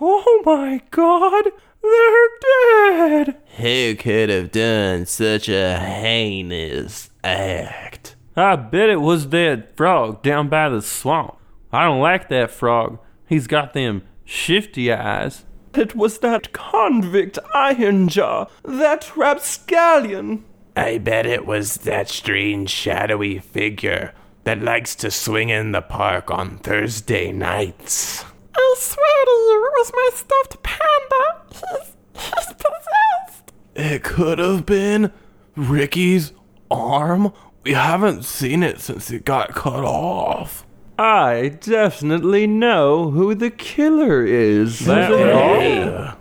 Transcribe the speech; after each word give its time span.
Oh 0.00 0.42
my 0.44 0.80
god, 0.90 1.52
they're 1.80 2.28
dead! 2.40 3.36
Who 3.58 3.94
could 3.94 4.28
have 4.28 4.50
done 4.50 5.06
such 5.06 5.48
a 5.48 5.78
heinous 5.78 7.10
act? 7.22 8.16
I 8.36 8.56
bet 8.56 8.90
it 8.90 9.00
was 9.00 9.28
that 9.28 9.76
frog 9.76 10.22
down 10.24 10.48
by 10.48 10.68
the 10.68 10.82
swamp. 10.82 11.36
I 11.72 11.84
don't 11.84 12.00
like 12.00 12.28
that 12.28 12.50
frog. 12.50 12.98
He's 13.28 13.46
got 13.46 13.72
them 13.72 14.02
shifty 14.24 14.92
eyes. 14.92 15.44
It 15.74 15.94
was 15.94 16.18
that 16.18 16.52
convict 16.52 17.38
Ironjaw, 17.54 18.50
that 18.64 19.16
rapscallion. 19.16 20.44
I 20.76 20.98
bet 20.98 21.24
it 21.24 21.46
was 21.46 21.76
that 21.78 22.08
strange 22.08 22.70
shadowy 22.70 23.38
figure 23.38 24.12
that 24.42 24.60
likes 24.60 24.96
to 24.96 25.10
swing 25.12 25.50
in 25.50 25.70
the 25.70 25.82
park 25.82 26.32
on 26.32 26.58
Thursday 26.58 27.30
nights. 27.30 28.24
I 28.56 28.74
swear 28.78 29.24
to 29.24 29.30
you, 29.30 29.66
it 29.66 29.72
was 29.78 29.92
my 29.94 30.10
stuffed 30.14 30.62
panda. 30.62 31.42
He's, 31.50 31.96
he's 32.14 32.46
possessed. 32.54 33.52
It 33.74 34.02
could 34.04 34.38
have 34.38 34.64
been 34.66 35.12
Ricky's 35.56 36.32
arm. 36.70 37.32
We 37.64 37.72
haven't 37.72 38.24
seen 38.24 38.62
it 38.62 38.80
since 38.80 39.10
it 39.10 39.24
got 39.24 39.54
cut 39.54 39.84
off. 39.84 40.66
I 40.98 41.56
definitely 41.60 42.46
know 42.46 43.10
who 43.10 43.34
the 43.34 43.50
killer 43.50 44.24
is. 44.24 44.80
That 44.80 45.10
Yeah. 45.10 46.14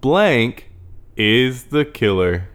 Blank 0.00 0.70
is 1.16 1.64
the 1.64 1.84
killer. 1.84 2.48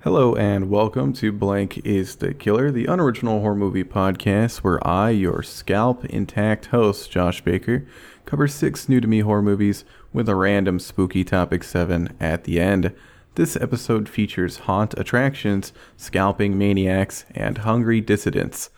Hello 0.00 0.34
and 0.36 0.70
welcome 0.70 1.12
to 1.14 1.32
Blank 1.32 1.78
is 1.84 2.16
the 2.16 2.32
Killer, 2.32 2.70
the 2.70 2.86
unoriginal 2.86 3.40
horror 3.40 3.56
movie 3.56 3.82
podcast 3.82 4.58
where 4.58 4.84
I, 4.86 5.10
your 5.10 5.42
scalp 5.42 6.04
intact 6.04 6.66
host, 6.66 7.10
Josh 7.10 7.42
Baker, 7.42 7.86
cover 8.26 8.48
six 8.48 8.88
new 8.88 9.00
to 9.00 9.06
me 9.06 9.20
horror 9.20 9.40
movies 9.40 9.84
with 10.12 10.28
a 10.28 10.34
random 10.34 10.78
spooky 10.78 11.24
topic 11.24 11.62
seven 11.64 12.14
at 12.20 12.44
the 12.44 12.60
end. 12.60 12.92
This 13.36 13.56
episode 13.56 14.08
features 14.08 14.58
haunt 14.58 14.94
attractions, 14.98 15.72
scalping 15.96 16.58
maniacs, 16.58 17.24
and 17.34 17.58
hungry 17.58 18.00
dissidents. 18.00 18.70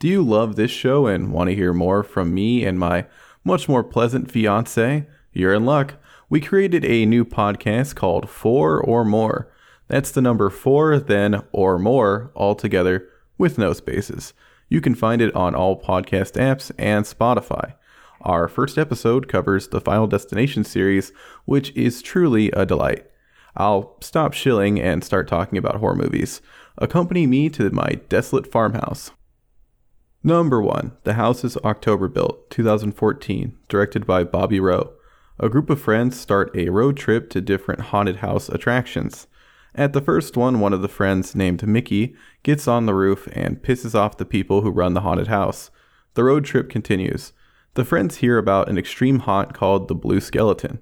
Do 0.00 0.08
you 0.08 0.22
love 0.22 0.56
this 0.56 0.70
show 0.70 1.06
and 1.06 1.32
want 1.32 1.48
to 1.48 1.54
hear 1.54 1.72
more 1.72 2.02
from 2.02 2.34
me 2.34 2.64
and 2.64 2.78
my 2.78 3.06
much 3.44 3.68
more 3.68 3.84
pleasant 3.84 4.30
fiance? 4.30 5.06
You're 5.32 5.54
in 5.54 5.64
luck. 5.64 5.94
We 6.28 6.40
created 6.40 6.84
a 6.84 7.06
new 7.06 7.24
podcast 7.24 7.94
called 7.94 8.28
Four 8.28 8.80
or 8.80 9.04
More. 9.04 9.52
That's 9.86 10.10
the 10.10 10.20
number 10.20 10.50
four, 10.50 10.98
then 10.98 11.44
or 11.52 11.78
more 11.78 12.32
altogether 12.34 13.08
with 13.38 13.56
no 13.56 13.72
spaces. 13.72 14.34
You 14.68 14.80
can 14.80 14.96
find 14.96 15.22
it 15.22 15.34
on 15.36 15.54
all 15.54 15.80
podcast 15.80 16.32
apps 16.32 16.72
and 16.76 17.04
Spotify. 17.04 17.74
Our 18.22 18.48
first 18.48 18.78
episode 18.78 19.28
covers 19.28 19.68
the 19.68 19.80
Final 19.80 20.06
Destination 20.06 20.64
series, 20.64 21.12
which 21.44 21.74
is 21.76 22.02
truly 22.02 22.50
a 22.52 22.66
delight. 22.66 23.06
I'll 23.56 23.96
stop 24.00 24.32
shilling 24.32 24.80
and 24.80 25.02
start 25.02 25.28
talking 25.28 25.58
about 25.58 25.76
horror 25.76 25.94
movies. 25.94 26.42
Accompany 26.78 27.26
me 27.26 27.48
to 27.50 27.70
my 27.70 28.00
desolate 28.08 28.50
farmhouse. 28.50 29.10
Number 30.22 30.60
1 30.60 30.92
The 31.04 31.14
Houses 31.14 31.56
October 31.58 32.08
Built, 32.08 32.50
2014, 32.50 33.56
directed 33.68 34.06
by 34.06 34.24
Bobby 34.24 34.60
Roe. 34.60 34.92
A 35.38 35.48
group 35.48 35.70
of 35.70 35.80
friends 35.80 36.18
start 36.18 36.56
a 36.56 36.70
road 36.70 36.96
trip 36.96 37.30
to 37.30 37.40
different 37.40 37.80
haunted 37.80 38.16
house 38.16 38.48
attractions. 38.48 39.26
At 39.74 39.92
the 39.92 40.00
first 40.00 40.36
one, 40.36 40.60
one 40.60 40.72
of 40.72 40.80
the 40.82 40.88
friends, 40.88 41.34
named 41.34 41.66
Mickey, 41.66 42.16
gets 42.42 42.66
on 42.66 42.86
the 42.86 42.94
roof 42.94 43.28
and 43.32 43.62
pisses 43.62 43.94
off 43.94 44.16
the 44.16 44.24
people 44.24 44.62
who 44.62 44.70
run 44.70 44.94
the 44.94 45.02
haunted 45.02 45.28
house. 45.28 45.70
The 46.14 46.24
road 46.24 46.44
trip 46.46 46.70
continues. 46.70 47.32
The 47.76 47.84
friends 47.84 48.16
hear 48.16 48.38
about 48.38 48.70
an 48.70 48.78
extreme 48.78 49.18
haunt 49.18 49.52
called 49.52 49.86
the 49.86 49.94
Blue 49.94 50.18
Skeleton. 50.18 50.78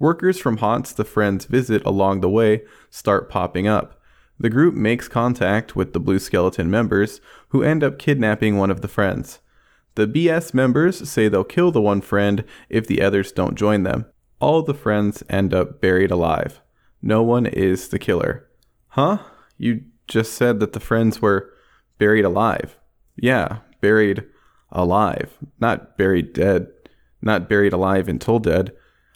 Workers 0.00 0.36
from 0.36 0.56
haunts 0.56 0.92
the 0.92 1.04
friends 1.04 1.44
visit 1.44 1.80
along 1.86 2.20
the 2.20 2.28
way 2.28 2.64
start 2.90 3.30
popping 3.30 3.68
up. 3.68 4.02
The 4.40 4.50
group 4.50 4.74
makes 4.74 5.06
contact 5.06 5.76
with 5.76 5.92
the 5.92 6.00
Blue 6.00 6.18
Skeleton 6.18 6.68
members, 6.68 7.20
who 7.50 7.62
end 7.62 7.84
up 7.84 8.00
kidnapping 8.00 8.58
one 8.58 8.72
of 8.72 8.80
the 8.80 8.88
friends. 8.88 9.38
The 9.94 10.08
BS 10.08 10.52
members 10.52 11.08
say 11.08 11.28
they'll 11.28 11.44
kill 11.44 11.70
the 11.70 11.80
one 11.80 12.00
friend 12.00 12.42
if 12.68 12.84
the 12.84 13.00
others 13.00 13.30
don't 13.30 13.54
join 13.54 13.84
them. 13.84 14.06
All 14.40 14.62
the 14.62 14.74
friends 14.74 15.22
end 15.28 15.54
up 15.54 15.80
buried 15.80 16.10
alive. 16.10 16.60
No 17.00 17.22
one 17.22 17.46
is 17.46 17.90
the 17.90 17.98
killer. 18.00 18.50
Huh? 18.88 19.18
You 19.56 19.82
just 20.08 20.32
said 20.32 20.58
that 20.58 20.72
the 20.72 20.80
friends 20.80 21.22
were 21.22 21.52
buried 21.98 22.24
alive. 22.24 22.76
Yeah, 23.14 23.58
buried 23.80 24.24
alive. 24.74 25.38
Not 25.60 25.96
buried 25.96 26.32
dead. 26.32 26.68
Not 27.22 27.48
buried 27.48 27.72
alive 27.72 28.08
until 28.08 28.38
dead. 28.38 28.72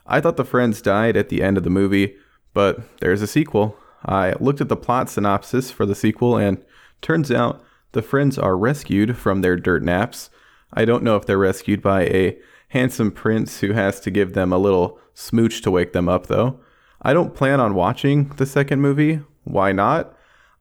I 0.06 0.20
thought 0.20 0.36
the 0.36 0.44
friends 0.44 0.80
died 0.80 1.16
at 1.16 1.28
the 1.28 1.42
end 1.42 1.58
of 1.58 1.64
the 1.64 1.70
movie, 1.70 2.16
but 2.54 2.80
there's 3.00 3.20
a 3.20 3.26
sequel. 3.26 3.76
I 4.04 4.32
looked 4.41 4.60
at 4.60 4.69
the 4.69 4.76
plot 4.76 5.10
synopsis 5.10 5.70
for 5.70 5.84
the 5.84 5.94
sequel, 5.94 6.36
and 6.36 6.64
turns 7.02 7.30
out 7.30 7.62
the 7.92 8.02
friends 8.02 8.38
are 8.38 8.56
rescued 8.56 9.16
from 9.16 9.41
their 9.41 9.56
dirt 9.56 9.82
naps. 9.82 10.30
I 10.72 10.84
don't 10.84 11.02
know 11.02 11.16
if 11.16 11.26
they're 11.26 11.38
rescued 11.38 11.82
by 11.82 12.02
a 12.04 12.38
handsome 12.69 13.10
prince 13.10 13.60
who 13.60 13.72
has 13.72 14.00
to 14.00 14.10
give 14.10 14.34
them 14.34 14.52
a 14.52 14.58
little 14.58 14.98
smooch 15.14 15.62
to 15.62 15.70
wake 15.70 15.92
them 15.92 16.08
up, 16.08 16.26
though. 16.26 16.60
I 17.02 17.12
don't 17.12 17.34
plan 17.34 17.60
on 17.60 17.75
watching 17.75 18.28
the 18.36 18.46
second 18.46 18.80
movie. 18.80 19.20
Why 19.44 19.72
not? 19.72 20.14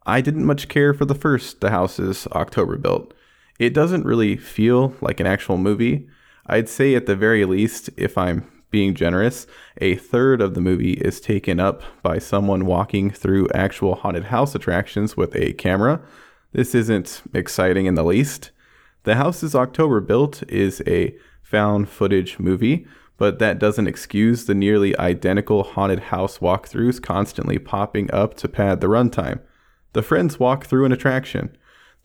I 0.05 0.21
didn't 0.21 0.45
much 0.45 0.69
care 0.69 0.93
for 0.93 1.05
the 1.05 1.15
first 1.15 1.59
The 1.59 1.69
Houses 1.69 2.27
October 2.31 2.77
Built. 2.77 3.13
It 3.59 3.73
doesn't 3.73 4.05
really 4.05 4.37
feel 4.37 4.93
like 5.01 5.19
an 5.19 5.27
actual 5.27 5.57
movie. 5.57 6.07
I'd 6.45 6.69
say, 6.69 6.95
at 6.95 7.05
the 7.05 7.15
very 7.15 7.43
least, 7.45 7.89
if 7.97 8.17
I'm 8.17 8.49
being 8.69 8.93
generous, 8.93 9.47
a 9.77 9.95
third 9.95 10.41
of 10.41 10.53
the 10.53 10.61
movie 10.61 10.93
is 10.93 11.19
taken 11.19 11.59
up 11.59 11.81
by 12.03 12.19
someone 12.19 12.65
walking 12.65 13.09
through 13.09 13.47
actual 13.53 13.95
haunted 13.95 14.25
house 14.25 14.53
attractions 14.55 15.17
with 15.17 15.35
a 15.35 15.53
camera. 15.53 16.01
This 16.51 16.75
isn't 16.75 17.21
exciting 17.33 17.85
in 17.85 17.95
the 17.95 18.03
least. 18.03 18.51
The 19.03 19.15
Houses 19.15 19.55
October 19.55 20.01
Built 20.01 20.43
is 20.49 20.81
a 20.85 21.15
found 21.41 21.89
footage 21.89 22.39
movie, 22.39 22.85
but 23.17 23.39
that 23.39 23.57
doesn't 23.57 23.87
excuse 23.87 24.45
the 24.45 24.53
nearly 24.53 24.97
identical 24.99 25.63
haunted 25.63 25.99
house 25.99 26.39
walkthroughs 26.39 27.01
constantly 27.01 27.57
popping 27.57 28.11
up 28.13 28.35
to 28.35 28.47
pad 28.47 28.81
the 28.81 28.87
runtime. 28.87 29.39
The 29.93 30.03
friends 30.03 30.39
walk 30.39 30.65
through 30.65 30.85
an 30.85 30.91
attraction. 30.91 31.57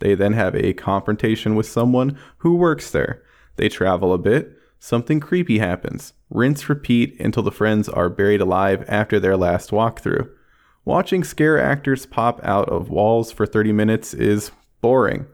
They 0.02 0.16
then 0.16 0.32
have 0.32 0.56
a 0.56 0.72
confrontation 0.72 1.54
with 1.54 1.68
someone 1.68 2.18
who 2.38 2.56
works 2.56 2.90
there. 2.90 3.22
They 3.54 3.68
travel 3.68 4.12
a 4.12 4.18
bit. 4.18 4.58
Something 4.80 5.20
creepy 5.20 5.60
happens. 5.60 6.12
Rinse 6.28 6.68
repeat 6.68 7.20
until 7.20 7.44
the 7.44 7.52
friends 7.52 7.88
are 7.88 8.08
buried 8.08 8.40
alive 8.40 8.84
after 8.88 9.20
their 9.20 9.36
last 9.36 9.70
walkthrough. 9.70 10.28
Watching 10.84 11.22
scare 11.22 11.56
actors 11.56 12.04
pop 12.04 12.40
out 12.42 12.68
of 12.68 12.90
walls 12.90 13.30
for 13.30 13.46
30 13.46 13.70
minutes 13.70 14.12
is 14.12 14.50
boring. 14.80 15.26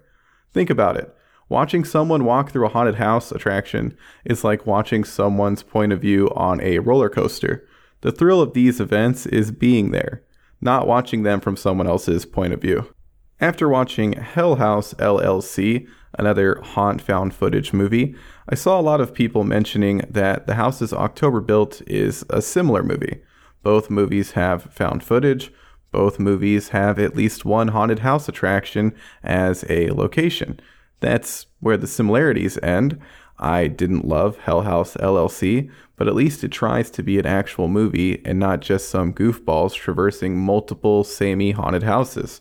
Think 0.53 0.69
about 0.69 0.99
it. 0.99 1.17
Watching 1.49 1.83
someone 1.83 2.27
walk 2.27 2.51
through 2.51 2.67
a 2.67 2.69
haunted 2.69 2.97
house 2.97 3.33
attraction 3.33 3.97
is 4.27 4.45
like 4.45 4.67
watching 4.67 5.03
someone's 5.03 5.63
point 5.63 5.95
of 5.95 6.03
view 6.03 6.29
on 6.37 6.61
a 6.61 6.81
roller 6.81 7.09
coaster. 7.09 7.67
The 8.03 8.13
thrill 8.13 8.43
of 8.43 8.53
these 8.53 8.81
events 8.81 9.25
is 9.25 9.51
being 9.51 9.93
there, 9.93 10.25
not 10.61 10.87
watching 10.87 11.23
them 11.23 11.41
from 11.41 11.57
someone 11.57 11.87
else's 11.87 12.27
point 12.27 12.53
of 12.53 12.61
view. 12.61 12.93
After 13.41 13.69
watching 13.69 14.15
Hell 14.15 14.57
House 14.57 14.95
LLC, 14.95 15.87
another 16.19 16.61
haunt 16.61 17.01
found 17.01 17.33
footage 17.33 17.73
movie, 17.73 18.17
I 18.49 18.57
saw 18.57 18.81
a 18.81 18.83
lot 18.83 19.01
of 19.01 19.15
people 19.15 19.45
mentioning 19.45 20.03
that 20.11 20.49
The 20.49 20.57
Houses 20.57 20.93
October 20.93 21.41
Built 21.41 21.81
is 21.87 22.25
a 22.31 22.43
similar 22.43 22.83
movie. 22.83 23.23
Both 23.63 23.91
movies 23.91 24.33
have 24.33 24.65
found 24.65 25.05
footage. 25.05 25.53
Both 25.93 26.19
movies 26.19 26.71
have 26.71 26.99
at 26.99 27.15
least 27.15 27.45
one 27.45 27.69
haunted 27.69 28.01
house 28.01 28.29
attraction 28.29 28.93
as 29.23 29.65
a 29.69 29.91
location. 29.91 30.59
That's 30.99 31.47
where 31.61 31.77
the 31.77 31.87
similarities 31.87 32.59
end. 32.61 32.99
I 33.39 33.69
didn't 33.69 34.05
love 34.05 34.39
Hell 34.39 34.63
House 34.63 34.97
LLC, 34.97 35.71
but 35.95 36.09
at 36.09 36.17
least 36.17 36.43
it 36.43 36.51
tries 36.51 36.91
to 36.91 37.05
be 37.05 37.21
an 37.21 37.27
actual 37.27 37.69
movie 37.69 38.21
and 38.27 38.41
not 38.41 38.63
just 38.63 38.89
some 38.89 39.15
goofballs 39.15 39.75
traversing 39.75 40.37
multiple 40.37 41.05
samey 41.05 41.53
haunted 41.53 41.85
houses. 41.85 42.41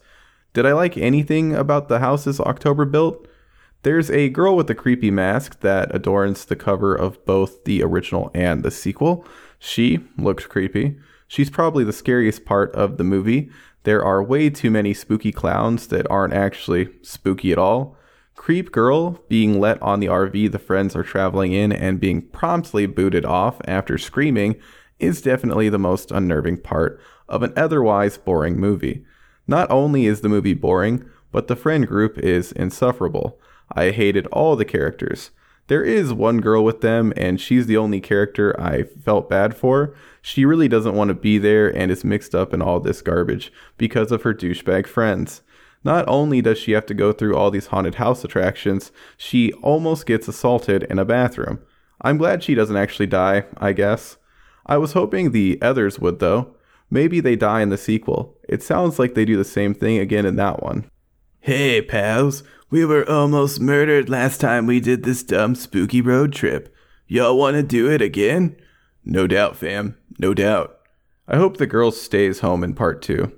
Did 0.58 0.66
I 0.66 0.74
like 0.74 0.98
anything 0.98 1.54
about 1.54 1.88
the 1.88 2.00
houses 2.00 2.40
October 2.40 2.84
built? 2.84 3.28
There's 3.84 4.10
a 4.10 4.30
girl 4.30 4.56
with 4.56 4.68
a 4.72 4.74
creepy 4.74 5.12
mask 5.12 5.60
that 5.60 5.94
adorns 5.94 6.46
the 6.46 6.56
cover 6.56 6.96
of 6.96 7.24
both 7.28 7.64
the 7.66 7.84
original 7.84 8.32
and 8.34 8.64
the 8.64 8.72
sequel. 8.72 9.24
She 9.60 10.00
looked 10.18 10.50
creepy. 10.50 10.98
She's 11.28 11.52
probably 11.52 11.84
the 11.84 11.94
scariest 11.94 12.44
part 12.44 12.74
of 12.74 12.98
the 12.98 13.04
movie. 13.04 13.52
There 13.84 14.04
are 14.04 14.24
way 14.24 14.50
too 14.50 14.72
many 14.72 14.96
spooky 14.96 15.32
clowns 15.32 15.90
that 15.90 16.10
aren't 16.10 16.34
actually 16.34 16.90
spooky 17.04 17.52
at 17.52 17.60
all. 17.60 17.96
Creep 18.34 18.72
Girl 18.72 19.24
being 19.30 19.60
let 19.60 19.80
on 19.80 20.00
the 20.00 20.08
RV 20.08 20.52
the 20.52 20.58
friends 20.58 20.96
are 20.96 21.04
traveling 21.04 21.52
in 21.52 21.72
and 21.72 22.00
being 22.00 22.24
promptly 22.24 22.88
booted 22.88 23.26
off 23.26 23.62
after 23.68 24.00
screaming 24.00 24.56
is 24.98 25.22
definitely 25.22 25.70
the 25.70 25.78
most 25.78 26.10
unnerving 26.10 26.58
part 26.58 27.00
of 27.30 27.44
an 27.44 27.54
otherwise 27.56 28.18
boring 28.18 28.60
movie. 28.60 29.06
Not 29.48 29.70
only 29.72 30.06
is 30.06 30.22
the 30.22 30.30
movie 30.30 30.54
boring, 30.54 31.06
but 31.32 31.48
the 31.48 31.56
friend 31.56 31.88
group 31.88 32.18
is 32.18 32.52
insufferable. 32.52 33.40
I 33.72 33.92
hated 33.92 34.28
all 34.28 34.56
the 34.56 34.66
characters. 34.66 35.32
There 35.68 35.84
is 35.84 36.14
one 36.14 36.40
girl 36.40 36.64
with 36.64 36.82
them, 36.82 37.12
and 37.18 37.42
she's 37.42 37.66
the 37.66 37.76
only 37.78 38.00
character 38.00 38.60
I 38.60 38.84
felt 38.84 39.30
bad 39.30 39.56
for. 39.56 39.94
She 40.22 40.46
really 40.46 40.70
doesn't 40.70 40.96
want 40.96 41.10
to 41.10 41.14
be 41.14 41.38
there 41.38 41.68
and 41.76 41.92
is 41.92 42.06
mixed 42.06 42.34
up 42.34 42.54
in 42.54 42.62
all 42.62 42.80
this 42.80 43.02
garbage 43.02 43.52
because 43.78 44.12
of 44.12 44.24
her 44.24 44.34
douchebag 44.34 44.88
friends. 44.88 45.42
Not 45.84 46.06
only 46.08 46.42
does 46.42 46.58
she 46.58 46.72
have 46.72 46.86
to 46.88 46.94
go 46.94 47.12
through 47.12 47.36
all 47.36 47.52
these 47.52 47.68
haunted 47.68 47.96
house 47.96 48.24
attractions, 48.24 48.92
she 49.18 49.54
almost 49.62 50.06
gets 50.06 50.28
assaulted 50.28 50.84
in 50.84 51.00
a 51.00 51.06
bathroom. 51.06 51.60
I'm 52.02 52.18
glad 52.18 52.44
she 52.44 52.56
doesn't 52.56 52.76
actually 52.76 53.08
die, 53.08 53.46
I 53.58 53.74
guess. 53.74 54.18
I 54.66 54.78
was 54.78 54.94
hoping 54.94 55.32
the 55.32 55.60
others 55.62 56.00
would, 56.00 56.20
though. 56.20 56.56
Maybe 56.90 57.20
they 57.20 57.36
die 57.36 57.62
in 57.62 57.70
the 57.70 57.78
sequel. 57.78 58.38
It 58.48 58.64
sounds 58.64 58.98
like 58.98 59.14
they 59.14 59.26
do 59.26 59.38
the 59.38 59.44
same 59.44 59.74
thing 59.74 59.98
again 59.98 60.26
in 60.26 60.36
that 60.38 60.64
one. 60.64 60.90
Hey, 61.40 61.82
pals. 61.82 62.44
We 62.70 62.86
were 62.86 63.10
almost 63.10 63.62
murdered 63.62 64.10
last 64.10 64.42
time 64.42 64.66
we 64.66 64.80
did 64.80 65.04
this 65.04 65.24
dumb 65.24 65.56
spooky 65.56 66.02
road 66.02 66.34
trip. 66.34 66.74
Y'all 67.08 67.38
want 67.38 67.56
to 67.56 67.64
do 67.64 67.90
it 67.90 68.02
again? 68.02 68.58
No 69.06 69.28
doubt, 69.28 69.56
fam. 69.56 69.98
No 70.20 70.34
doubt. 70.34 70.78
I 71.28 71.38
hope 71.38 71.58
the 71.58 71.68
girl 71.68 71.92
stays 71.92 72.40
home 72.40 72.64
in 72.64 72.74
part 72.74 73.02
two. 73.02 73.32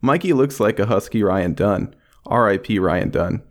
Mikey 0.00 0.32
looks 0.32 0.60
like 0.60 0.78
a 0.78 0.86
husky 0.86 1.22
Ryan 1.22 1.54
Dunn. 1.54 1.94
R.I.P. 2.26 2.78
Ryan 2.78 3.10
Dunn. 3.10 3.42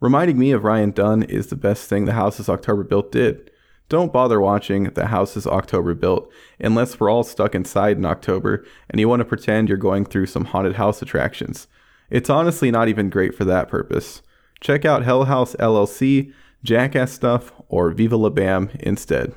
Reminding 0.00 0.38
me 0.38 0.52
of 0.52 0.64
Ryan 0.64 0.90
Dunn 0.90 1.22
is 1.22 1.46
the 1.46 1.56
best 1.56 1.88
thing 1.88 2.04
the 2.04 2.12
House 2.12 2.36
Houses 2.36 2.48
October 2.48 2.84
Built 2.84 3.10
did. 3.10 3.50
Don't 3.88 4.12
bother 4.12 4.40
watching 4.40 4.84
The 4.84 5.06
Houses 5.06 5.46
October 5.46 5.94
Built 5.94 6.30
unless 6.58 6.98
we're 6.98 7.10
all 7.10 7.22
stuck 7.22 7.54
inside 7.54 7.96
in 7.96 8.04
October 8.04 8.64
and 8.90 8.98
you 8.98 9.08
want 9.08 9.20
to 9.20 9.24
pretend 9.24 9.68
you're 9.68 9.78
going 9.78 10.04
through 10.04 10.26
some 10.26 10.46
haunted 10.46 10.74
house 10.74 11.02
attractions. 11.02 11.68
It's 12.10 12.30
honestly 12.30 12.70
not 12.70 12.88
even 12.88 13.10
great 13.10 13.34
for 13.34 13.44
that 13.44 13.68
purpose. 13.68 14.22
Check 14.60 14.84
out 14.84 15.04
Hell 15.04 15.24
House 15.24 15.54
LLC, 15.56 16.32
Jackass 16.64 17.12
Stuff, 17.12 17.52
or 17.68 17.90
Viva 17.90 18.16
La 18.16 18.30
Bam 18.30 18.70
instead. 18.80 19.34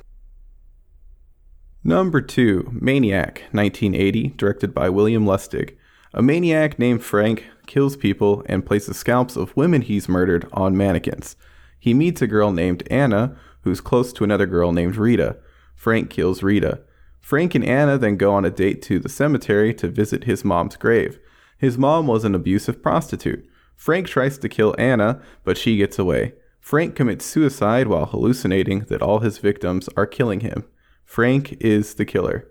Number 1.84 2.20
2, 2.20 2.78
Maniac, 2.80 3.44
1980, 3.52 4.34
directed 4.36 4.74
by 4.74 4.88
William 4.88 5.24
Lustig. 5.24 5.76
A 6.12 6.22
maniac 6.22 6.78
named 6.78 7.04
Frank 7.04 7.46
kills 7.66 7.96
people 7.96 8.42
and 8.46 8.66
places 8.66 8.96
scalps 8.96 9.36
of 9.36 9.56
women 9.56 9.82
he's 9.82 10.08
murdered 10.08 10.48
on 10.52 10.76
mannequins. 10.76 11.36
He 11.78 11.94
meets 11.94 12.20
a 12.20 12.26
girl 12.26 12.52
named 12.52 12.82
Anna, 12.90 13.36
who's 13.62 13.80
close 13.80 14.12
to 14.12 14.24
another 14.24 14.46
girl 14.46 14.72
named 14.72 14.96
Rita. 14.96 15.36
Frank 15.74 16.10
kills 16.10 16.42
Rita. 16.42 16.80
Frank 17.20 17.54
and 17.54 17.64
Anna 17.64 17.98
then 17.98 18.16
go 18.16 18.32
on 18.32 18.44
a 18.44 18.50
date 18.50 18.82
to 18.82 18.98
the 18.98 19.08
cemetery 19.08 19.74
to 19.74 19.88
visit 19.88 20.24
his 20.24 20.44
mom's 20.44 20.76
grave. 20.76 21.18
His 21.58 21.76
mom 21.76 22.06
was 22.06 22.24
an 22.24 22.34
abusive 22.34 22.82
prostitute. 22.82 23.46
Frank 23.76 24.06
tries 24.06 24.38
to 24.38 24.48
kill 24.48 24.74
Anna, 24.78 25.20
but 25.44 25.58
she 25.58 25.76
gets 25.76 25.98
away. 25.98 26.34
Frank 26.60 26.94
commits 26.94 27.24
suicide 27.24 27.86
while 27.86 28.06
hallucinating 28.06 28.80
that 28.88 29.02
all 29.02 29.20
his 29.20 29.38
victims 29.38 29.88
are 29.96 30.06
killing 30.06 30.40
him. 30.40 30.64
Frank 31.04 31.56
is 31.60 31.94
the 31.94 32.04
killer. 32.04 32.50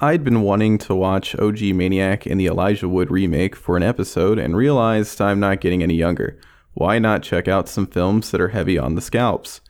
I'd 0.00 0.24
been 0.24 0.42
wanting 0.42 0.78
to 0.78 0.94
watch 0.94 1.36
OG 1.36 1.60
Maniac 1.62 2.26
in 2.26 2.36
the 2.36 2.46
Elijah 2.46 2.88
Wood 2.88 3.10
remake 3.10 3.54
for 3.54 3.76
an 3.76 3.82
episode 3.82 4.38
and 4.38 4.56
realized 4.56 5.20
I'm 5.20 5.38
not 5.38 5.60
getting 5.60 5.82
any 5.82 5.94
younger. 5.94 6.38
Why 6.72 6.98
not 6.98 7.22
check 7.22 7.46
out 7.46 7.68
some 7.68 7.86
films 7.86 8.32
that 8.32 8.40
are 8.40 8.48
heavy 8.48 8.76
on 8.76 8.96
the 8.96 9.00
scalps? 9.00 9.60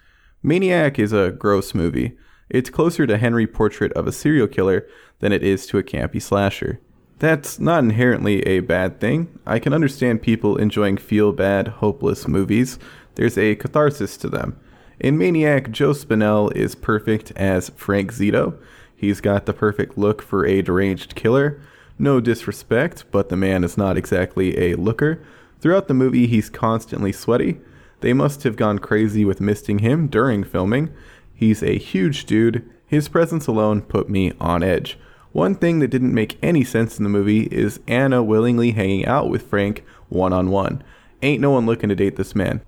Maniac 0.46 0.98
is 0.98 1.14
a 1.14 1.30
gross 1.30 1.74
movie. 1.74 2.18
It's 2.50 2.68
closer 2.68 3.06
to 3.06 3.16
Henry 3.16 3.46
Portrait 3.46 3.90
of 3.94 4.06
a 4.06 4.12
Serial 4.12 4.46
Killer 4.46 4.86
than 5.20 5.32
it 5.32 5.42
is 5.42 5.66
to 5.68 5.78
a 5.78 5.82
campy 5.82 6.20
slasher. 6.20 6.80
That's 7.18 7.58
not 7.58 7.82
inherently 7.82 8.42
a 8.42 8.60
bad 8.60 9.00
thing. 9.00 9.38
I 9.46 9.58
can 9.58 9.72
understand 9.72 10.20
people 10.20 10.58
enjoying 10.58 10.98
feel 10.98 11.32
bad, 11.32 11.68
hopeless 11.68 12.28
movies. 12.28 12.78
There's 13.14 13.38
a 13.38 13.54
catharsis 13.54 14.18
to 14.18 14.28
them. 14.28 14.60
In 15.00 15.16
Maniac, 15.16 15.70
Joe 15.70 15.92
Spinell 15.92 16.54
is 16.54 16.74
perfect 16.74 17.32
as 17.36 17.70
Frank 17.70 18.12
Zito. 18.12 18.58
He's 18.94 19.22
got 19.22 19.46
the 19.46 19.54
perfect 19.54 19.96
look 19.96 20.20
for 20.20 20.44
a 20.44 20.60
deranged 20.60 21.14
killer. 21.14 21.58
No 21.98 22.20
disrespect, 22.20 23.04
but 23.10 23.30
the 23.30 23.36
man 23.36 23.64
is 23.64 23.78
not 23.78 23.96
exactly 23.96 24.58
a 24.58 24.74
looker. 24.74 25.24
Throughout 25.60 25.88
the 25.88 25.94
movie, 25.94 26.26
he's 26.26 26.50
constantly 26.50 27.12
sweaty. 27.12 27.60
They 28.00 28.12
must 28.12 28.42
have 28.42 28.56
gone 28.56 28.78
crazy 28.78 29.24
with 29.24 29.40
misting 29.40 29.80
him 29.80 30.08
during 30.08 30.44
filming. 30.44 30.92
He's 31.34 31.62
a 31.62 31.78
huge 31.78 32.26
dude. 32.26 32.68
His 32.86 33.08
presence 33.08 33.46
alone 33.46 33.82
put 33.82 34.08
me 34.08 34.32
on 34.40 34.62
edge. 34.62 34.98
One 35.32 35.56
thing 35.56 35.80
that 35.80 35.88
didn't 35.88 36.14
make 36.14 36.38
any 36.42 36.62
sense 36.62 36.96
in 36.96 37.02
the 37.02 37.10
movie 37.10 37.48
is 37.50 37.80
Anna 37.88 38.22
willingly 38.22 38.70
hanging 38.70 39.04
out 39.04 39.28
with 39.28 39.42
Frank 39.42 39.84
one 40.08 40.32
on 40.32 40.50
one. 40.50 40.82
Ain't 41.22 41.40
no 41.40 41.50
one 41.50 41.66
looking 41.66 41.88
to 41.88 41.96
date 41.96 42.16
this 42.16 42.34
man. 42.34 42.60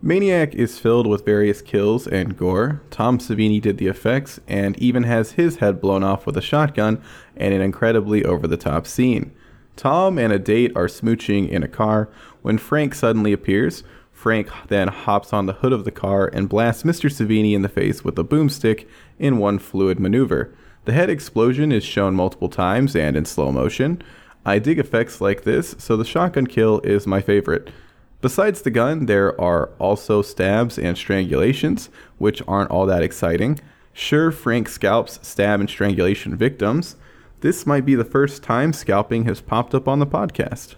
Maniac 0.00 0.54
is 0.54 0.78
filled 0.78 1.06
with 1.06 1.24
various 1.24 1.62
kills 1.62 2.06
and 2.06 2.36
gore. 2.36 2.82
Tom 2.90 3.18
Savini 3.18 3.60
did 3.60 3.78
the 3.78 3.86
effects 3.86 4.38
and 4.46 4.78
even 4.78 5.04
has 5.04 5.32
his 5.32 5.56
head 5.56 5.80
blown 5.80 6.04
off 6.04 6.26
with 6.26 6.36
a 6.36 6.42
shotgun 6.42 7.02
and 7.36 7.54
an 7.54 7.62
incredibly 7.62 8.22
over 8.22 8.46
the 8.46 8.58
top 8.58 8.86
scene. 8.86 9.34
Tom 9.76 10.18
and 10.18 10.32
a 10.32 10.38
date 10.38 10.72
are 10.76 10.86
smooching 10.86 11.48
in 11.48 11.62
a 11.62 11.68
car 11.68 12.10
when 12.42 12.58
Frank 12.58 12.94
suddenly 12.94 13.32
appears. 13.32 13.82
Frank 14.24 14.48
then 14.68 14.88
hops 14.88 15.34
on 15.34 15.44
the 15.44 15.52
hood 15.52 15.74
of 15.74 15.84
the 15.84 15.90
car 15.90 16.30
and 16.32 16.48
blasts 16.48 16.82
Mr. 16.82 17.10
Savini 17.10 17.52
in 17.52 17.60
the 17.60 17.68
face 17.68 18.02
with 18.02 18.18
a 18.18 18.24
boomstick 18.24 18.88
in 19.18 19.36
one 19.36 19.58
fluid 19.58 20.00
maneuver. 20.00 20.50
The 20.86 20.94
head 20.94 21.10
explosion 21.10 21.70
is 21.70 21.84
shown 21.84 22.14
multiple 22.14 22.48
times 22.48 22.96
and 22.96 23.18
in 23.18 23.26
slow 23.26 23.52
motion. 23.52 24.00
I 24.46 24.60
dig 24.60 24.78
effects 24.78 25.20
like 25.20 25.42
this, 25.42 25.74
so 25.76 25.94
the 25.94 26.06
shotgun 26.06 26.46
kill 26.46 26.80
is 26.84 27.06
my 27.06 27.20
favorite. 27.20 27.68
Besides 28.22 28.62
the 28.62 28.70
gun, 28.70 29.04
there 29.04 29.38
are 29.38 29.68
also 29.78 30.22
stabs 30.22 30.78
and 30.78 30.96
strangulations, 30.96 31.90
which 32.16 32.42
aren't 32.48 32.70
all 32.70 32.86
that 32.86 33.02
exciting. 33.02 33.60
Sure, 33.92 34.30
Frank 34.30 34.70
scalps 34.70 35.18
stab 35.20 35.60
and 35.60 35.68
strangulation 35.68 36.34
victims. 36.34 36.96
This 37.42 37.66
might 37.66 37.84
be 37.84 37.94
the 37.94 38.06
first 38.06 38.42
time 38.42 38.72
scalping 38.72 39.26
has 39.26 39.42
popped 39.42 39.74
up 39.74 39.86
on 39.86 39.98
the 39.98 40.06
podcast. 40.06 40.76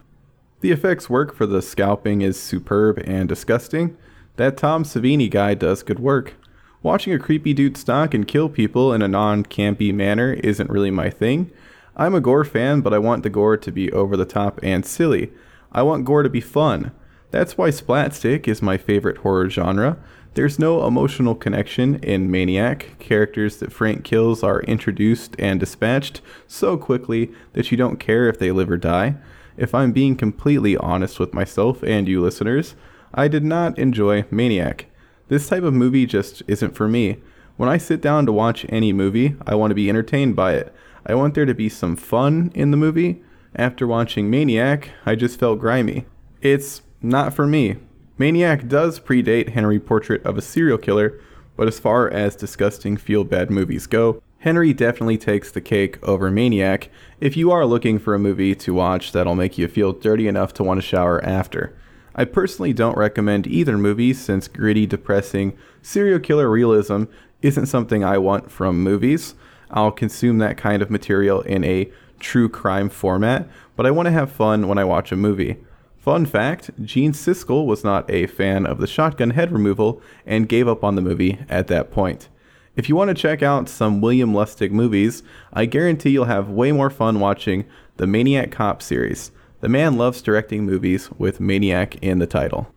The 0.66 0.72
effects 0.72 1.08
work 1.08 1.32
for 1.32 1.46
the 1.46 1.62
scalping 1.62 2.22
is 2.22 2.36
superb 2.36 3.00
and 3.04 3.28
disgusting. 3.28 3.96
That 4.34 4.56
Tom 4.56 4.82
Savini 4.82 5.30
guy 5.30 5.54
does 5.54 5.84
good 5.84 6.00
work. 6.00 6.34
Watching 6.82 7.12
a 7.12 7.20
creepy 7.20 7.54
dude 7.54 7.76
stalk 7.76 8.14
and 8.14 8.26
kill 8.26 8.48
people 8.48 8.92
in 8.92 9.00
a 9.00 9.06
non 9.06 9.44
campy 9.44 9.94
manner 9.94 10.32
isn't 10.32 10.68
really 10.68 10.90
my 10.90 11.08
thing. 11.08 11.52
I'm 11.96 12.16
a 12.16 12.20
gore 12.20 12.44
fan, 12.44 12.80
but 12.80 12.92
I 12.92 12.98
want 12.98 13.22
the 13.22 13.30
gore 13.30 13.56
to 13.56 13.70
be 13.70 13.92
over 13.92 14.16
the 14.16 14.24
top 14.24 14.58
and 14.60 14.84
silly. 14.84 15.30
I 15.70 15.84
want 15.84 16.04
gore 16.04 16.24
to 16.24 16.28
be 16.28 16.40
fun. 16.40 16.90
That's 17.30 17.56
why 17.56 17.69
Splatstick 17.69 18.48
is 18.48 18.60
my 18.60 18.76
favorite 18.76 19.19
horror 19.19 19.48
genre. 19.48 19.96
There's 20.34 20.58
no 20.58 20.84
emotional 20.84 21.36
connection 21.36 21.94
in 22.02 22.28
Maniac. 22.28 22.98
Characters 22.98 23.58
that 23.58 23.72
Frank 23.72 24.02
kills 24.02 24.42
are 24.42 24.62
introduced 24.62 25.36
and 25.38 25.60
dispatched 25.60 26.22
so 26.48 26.76
quickly 26.76 27.30
that 27.52 27.70
you 27.70 27.76
don't 27.76 28.00
care 28.00 28.29
if 28.29 28.41
they 28.41 28.50
live 28.50 28.69
or 28.69 28.76
die. 28.76 29.14
If 29.56 29.75
I'm 29.75 29.93
being 29.93 30.17
completely 30.17 30.77
honest 30.77 31.19
with 31.19 31.32
myself 31.32 31.82
and 31.82 32.06
you 32.06 32.20
listeners, 32.20 32.75
I 33.15 33.29
did 33.29 33.44
not 33.44 33.79
enjoy 33.79 34.25
Maniac. 34.31 34.86
This 35.29 35.48
type 35.48 35.63
of 35.63 35.72
movie 35.75 36.06
just 36.06 36.43
isn't 36.46 36.77
for 36.77 36.89
me. 36.89 37.19
When 37.56 37.69
I 37.69 37.79
sit 37.79 38.01
down 38.01 38.27
to 38.27 38.32
watch 38.32 38.67
any 38.69 38.93
movie, 38.93 39.34
I 39.46 39.55
want 39.55 39.70
to 39.70 39.75
be 39.75 39.89
entertained 39.89 40.36
by 40.36 40.55
it. 40.55 40.75
I 41.06 41.15
want 41.15 41.34
there 41.34 41.46
to 41.46 41.55
be 41.55 41.69
some 41.69 41.96
fun 41.96 42.53
in 42.55 42.70
the 42.70 42.77
movie. 42.77 43.22
After 43.55 43.86
watching 43.86 44.29
Maniac, 44.29 44.91
I 45.06 45.15
just 45.15 45.39
felt 45.39 45.60
grimy. 45.60 46.05
It's 46.43 46.82
not 47.01 47.32
for 47.32 47.46
me. 47.46 47.77
Maniac 48.19 48.69
does 48.69 49.01
predate 49.01 49.51
Henry 49.51 49.81
Portrait 49.81 50.25
of 50.25 50.36
a 50.36 50.43
Serial 50.43 50.79
Killer, 50.79 51.19
but 51.56 51.67
as 51.67 51.79
far 51.79 52.10
as 52.10 52.36
disgusting 52.36 52.96
feel 52.96 53.25
bad 53.25 53.51
movies 53.51 53.86
go, 53.86 54.22
Henry 54.40 54.72
definitely 54.72 55.19
takes 55.19 55.50
the 55.50 55.60
cake 55.60 55.98
over 56.06 56.31
Maniac 56.31 56.90
if 57.20 57.36
you 57.36 57.50
are 57.50 57.66
looking 57.66 57.98
for 57.98 58.14
a 58.14 58.19
movie 58.19 58.55
to 58.55 58.74
watch 58.74 59.12
that'll 59.12 59.34
make 59.34 59.58
you 59.58 59.66
feel 59.66 59.93
dirty 59.93 60.28
enough 60.28 60.52
to 60.55 60.62
want 60.62 60.78
to 60.78 60.86
shower 60.86 61.24
after. 61.24 61.76
I 62.14 62.24
personally 62.24 62.72
don't 62.72 62.96
recommend 62.96 63.46
either 63.46 63.76
movie 63.76 64.12
since 64.14 64.48
gritty, 64.48 64.86
depressing, 64.86 65.56
serial 65.82 66.19
killer 66.19 66.50
realism 66.50 67.05
isn't 67.43 67.66
something 67.66 68.05
I 68.05 68.19
want 68.19 68.50
from 68.50 68.82
movies. 68.82 69.34
I'll 69.70 69.90
consume 69.90 70.38
that 70.38 70.56
kind 70.56 70.82
of 70.82 70.90
material 70.90 71.40
in 71.43 71.64
a 71.64 71.90
true 72.20 72.48
crime 72.48 72.88
format, 72.88 73.48
but 73.74 73.86
I 73.86 73.90
want 73.90 74.06
to 74.06 74.12
have 74.12 74.31
fun 74.31 74.69
when 74.69 74.78
I 74.78 74.84
watch 74.84 75.12
a 75.12 75.16
movie. 75.16 75.58
Fun 75.98 76.24
fact 76.24 76.70
Gene 76.82 77.12
Siskel 77.12 77.66
was 77.66 77.82
not 77.82 78.08
a 78.10 78.26
fan 78.26 78.64
of 78.64 78.78
the 78.78 78.86
shotgun 78.86 79.31
head 79.31 79.50
removal 79.50 80.00
and 80.24 80.48
gave 80.48 80.69
up 80.69 80.84
on 80.84 80.94
the 80.94 81.02
movie 81.02 81.38
at 81.48 81.66
that 81.66 81.90
point. 81.90 82.28
If 82.76 82.90
you 82.90 82.94
want 82.96 83.08
to 83.08 83.14
check 83.14 83.42
out 83.42 83.70
some 83.70 84.02
William 84.02 84.34
Lustig 84.34 84.70
movies, 84.70 85.22
I 85.50 85.64
guarantee 85.64 86.10
you'll 86.10 86.26
have 86.26 86.50
way 86.50 86.72
more 86.72 86.90
fun 86.90 87.20
watching 87.20 87.64
the 87.96 88.06
Maniac 88.06 88.50
Cop 88.50 88.82
series. 88.82 89.32
The 89.60 89.70
man 89.70 89.96
loves 89.96 90.20
directing 90.20 90.66
movies 90.66 91.10
with 91.16 91.40
Maniac 91.40 91.96
in 91.96 92.18
the 92.18 92.26
title. 92.26 92.68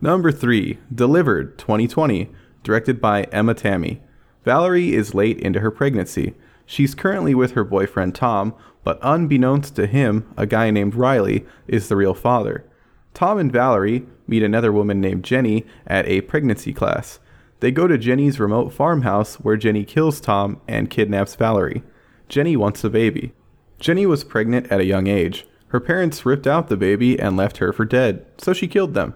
Number 0.00 0.30
3, 0.30 0.78
Delivered 0.94 1.58
2020, 1.58 2.30
directed 2.62 3.00
by 3.00 3.24
Emma 3.24 3.54
Tammi. 3.54 4.00
Valerie 4.44 4.94
is 4.94 5.14
late 5.14 5.40
into 5.40 5.58
her 5.58 5.72
pregnancy. 5.72 6.36
She's 6.66 6.94
currently 6.94 7.34
with 7.34 7.52
her 7.52 7.64
boyfriend 7.64 8.14
Tom, 8.14 8.54
but 8.84 9.00
unbeknownst 9.02 9.74
to 9.74 9.88
him, 9.88 10.32
a 10.36 10.46
guy 10.46 10.70
named 10.70 10.94
Riley 10.94 11.44
is 11.66 11.88
the 11.88 11.96
real 11.96 12.14
father. 12.14 12.64
Tom 13.12 13.38
and 13.38 13.50
Valerie 13.50 14.06
meet 14.28 14.44
another 14.44 14.72
woman 14.72 15.00
named 15.00 15.24
Jenny 15.24 15.66
at 15.88 16.06
a 16.06 16.20
pregnancy 16.20 16.72
class. 16.72 17.18
They 17.60 17.70
go 17.70 17.86
to 17.86 17.98
Jenny's 17.98 18.38
remote 18.38 18.72
farmhouse 18.72 19.36
where 19.36 19.56
Jenny 19.56 19.84
kills 19.84 20.20
Tom 20.20 20.60
and 20.68 20.90
kidnaps 20.90 21.34
Valerie. 21.34 21.82
Jenny 22.28 22.56
wants 22.56 22.84
a 22.84 22.90
baby. 22.90 23.32
Jenny 23.78 24.06
was 24.06 24.24
pregnant 24.24 24.70
at 24.70 24.80
a 24.80 24.86
young 24.86 25.06
age. 25.06 25.46
Her 25.68 25.80
parents 25.80 26.24
ripped 26.24 26.46
out 26.46 26.68
the 26.68 26.76
baby 26.76 27.18
and 27.18 27.36
left 27.36 27.58
her 27.58 27.72
for 27.72 27.84
dead, 27.84 28.24
so 28.38 28.52
she 28.52 28.68
killed 28.68 28.94
them. 28.94 29.14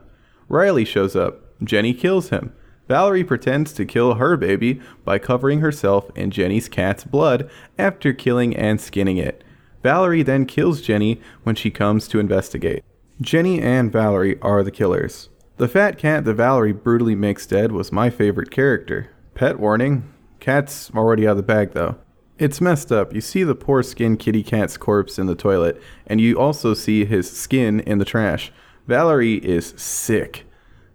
Riley 0.48 0.84
shows 0.84 1.14
up. 1.14 1.42
Jenny 1.62 1.94
kills 1.94 2.30
him. 2.30 2.52
Valerie 2.88 3.22
pretends 3.22 3.72
to 3.74 3.84
kill 3.84 4.14
her 4.14 4.36
baby 4.36 4.80
by 5.04 5.18
covering 5.18 5.60
herself 5.60 6.10
in 6.16 6.32
Jenny's 6.32 6.68
cat's 6.68 7.04
blood 7.04 7.48
after 7.78 8.12
killing 8.12 8.56
and 8.56 8.80
skinning 8.80 9.16
it. 9.16 9.44
Valerie 9.82 10.24
then 10.24 10.44
kills 10.44 10.80
Jenny 10.80 11.20
when 11.44 11.54
she 11.54 11.70
comes 11.70 12.08
to 12.08 12.18
investigate. 12.18 12.82
Jenny 13.20 13.60
and 13.60 13.92
Valerie 13.92 14.40
are 14.40 14.62
the 14.62 14.70
killers. 14.70 15.28
The 15.60 15.68
fat 15.68 15.98
cat 15.98 16.24
that 16.24 16.36
Valerie 16.36 16.72
brutally 16.72 17.14
makes 17.14 17.46
dead 17.46 17.70
was 17.70 17.92
my 17.92 18.08
favorite 18.08 18.50
character. 18.50 19.10
Pet 19.34 19.60
warning 19.60 20.10
cat's 20.40 20.90
already 20.94 21.28
out 21.28 21.32
of 21.32 21.36
the 21.36 21.42
bag 21.42 21.72
though. 21.72 21.96
It's 22.38 22.62
messed 22.62 22.90
up. 22.90 23.12
You 23.12 23.20
see 23.20 23.42
the 23.42 23.54
poor 23.54 23.82
skinned 23.82 24.20
kitty 24.20 24.42
cat's 24.42 24.78
corpse 24.78 25.18
in 25.18 25.26
the 25.26 25.34
toilet, 25.34 25.78
and 26.06 26.18
you 26.18 26.38
also 26.38 26.72
see 26.72 27.04
his 27.04 27.30
skin 27.30 27.80
in 27.80 27.98
the 27.98 28.06
trash. 28.06 28.50
Valerie 28.86 29.34
is 29.34 29.74
sick. 29.76 30.46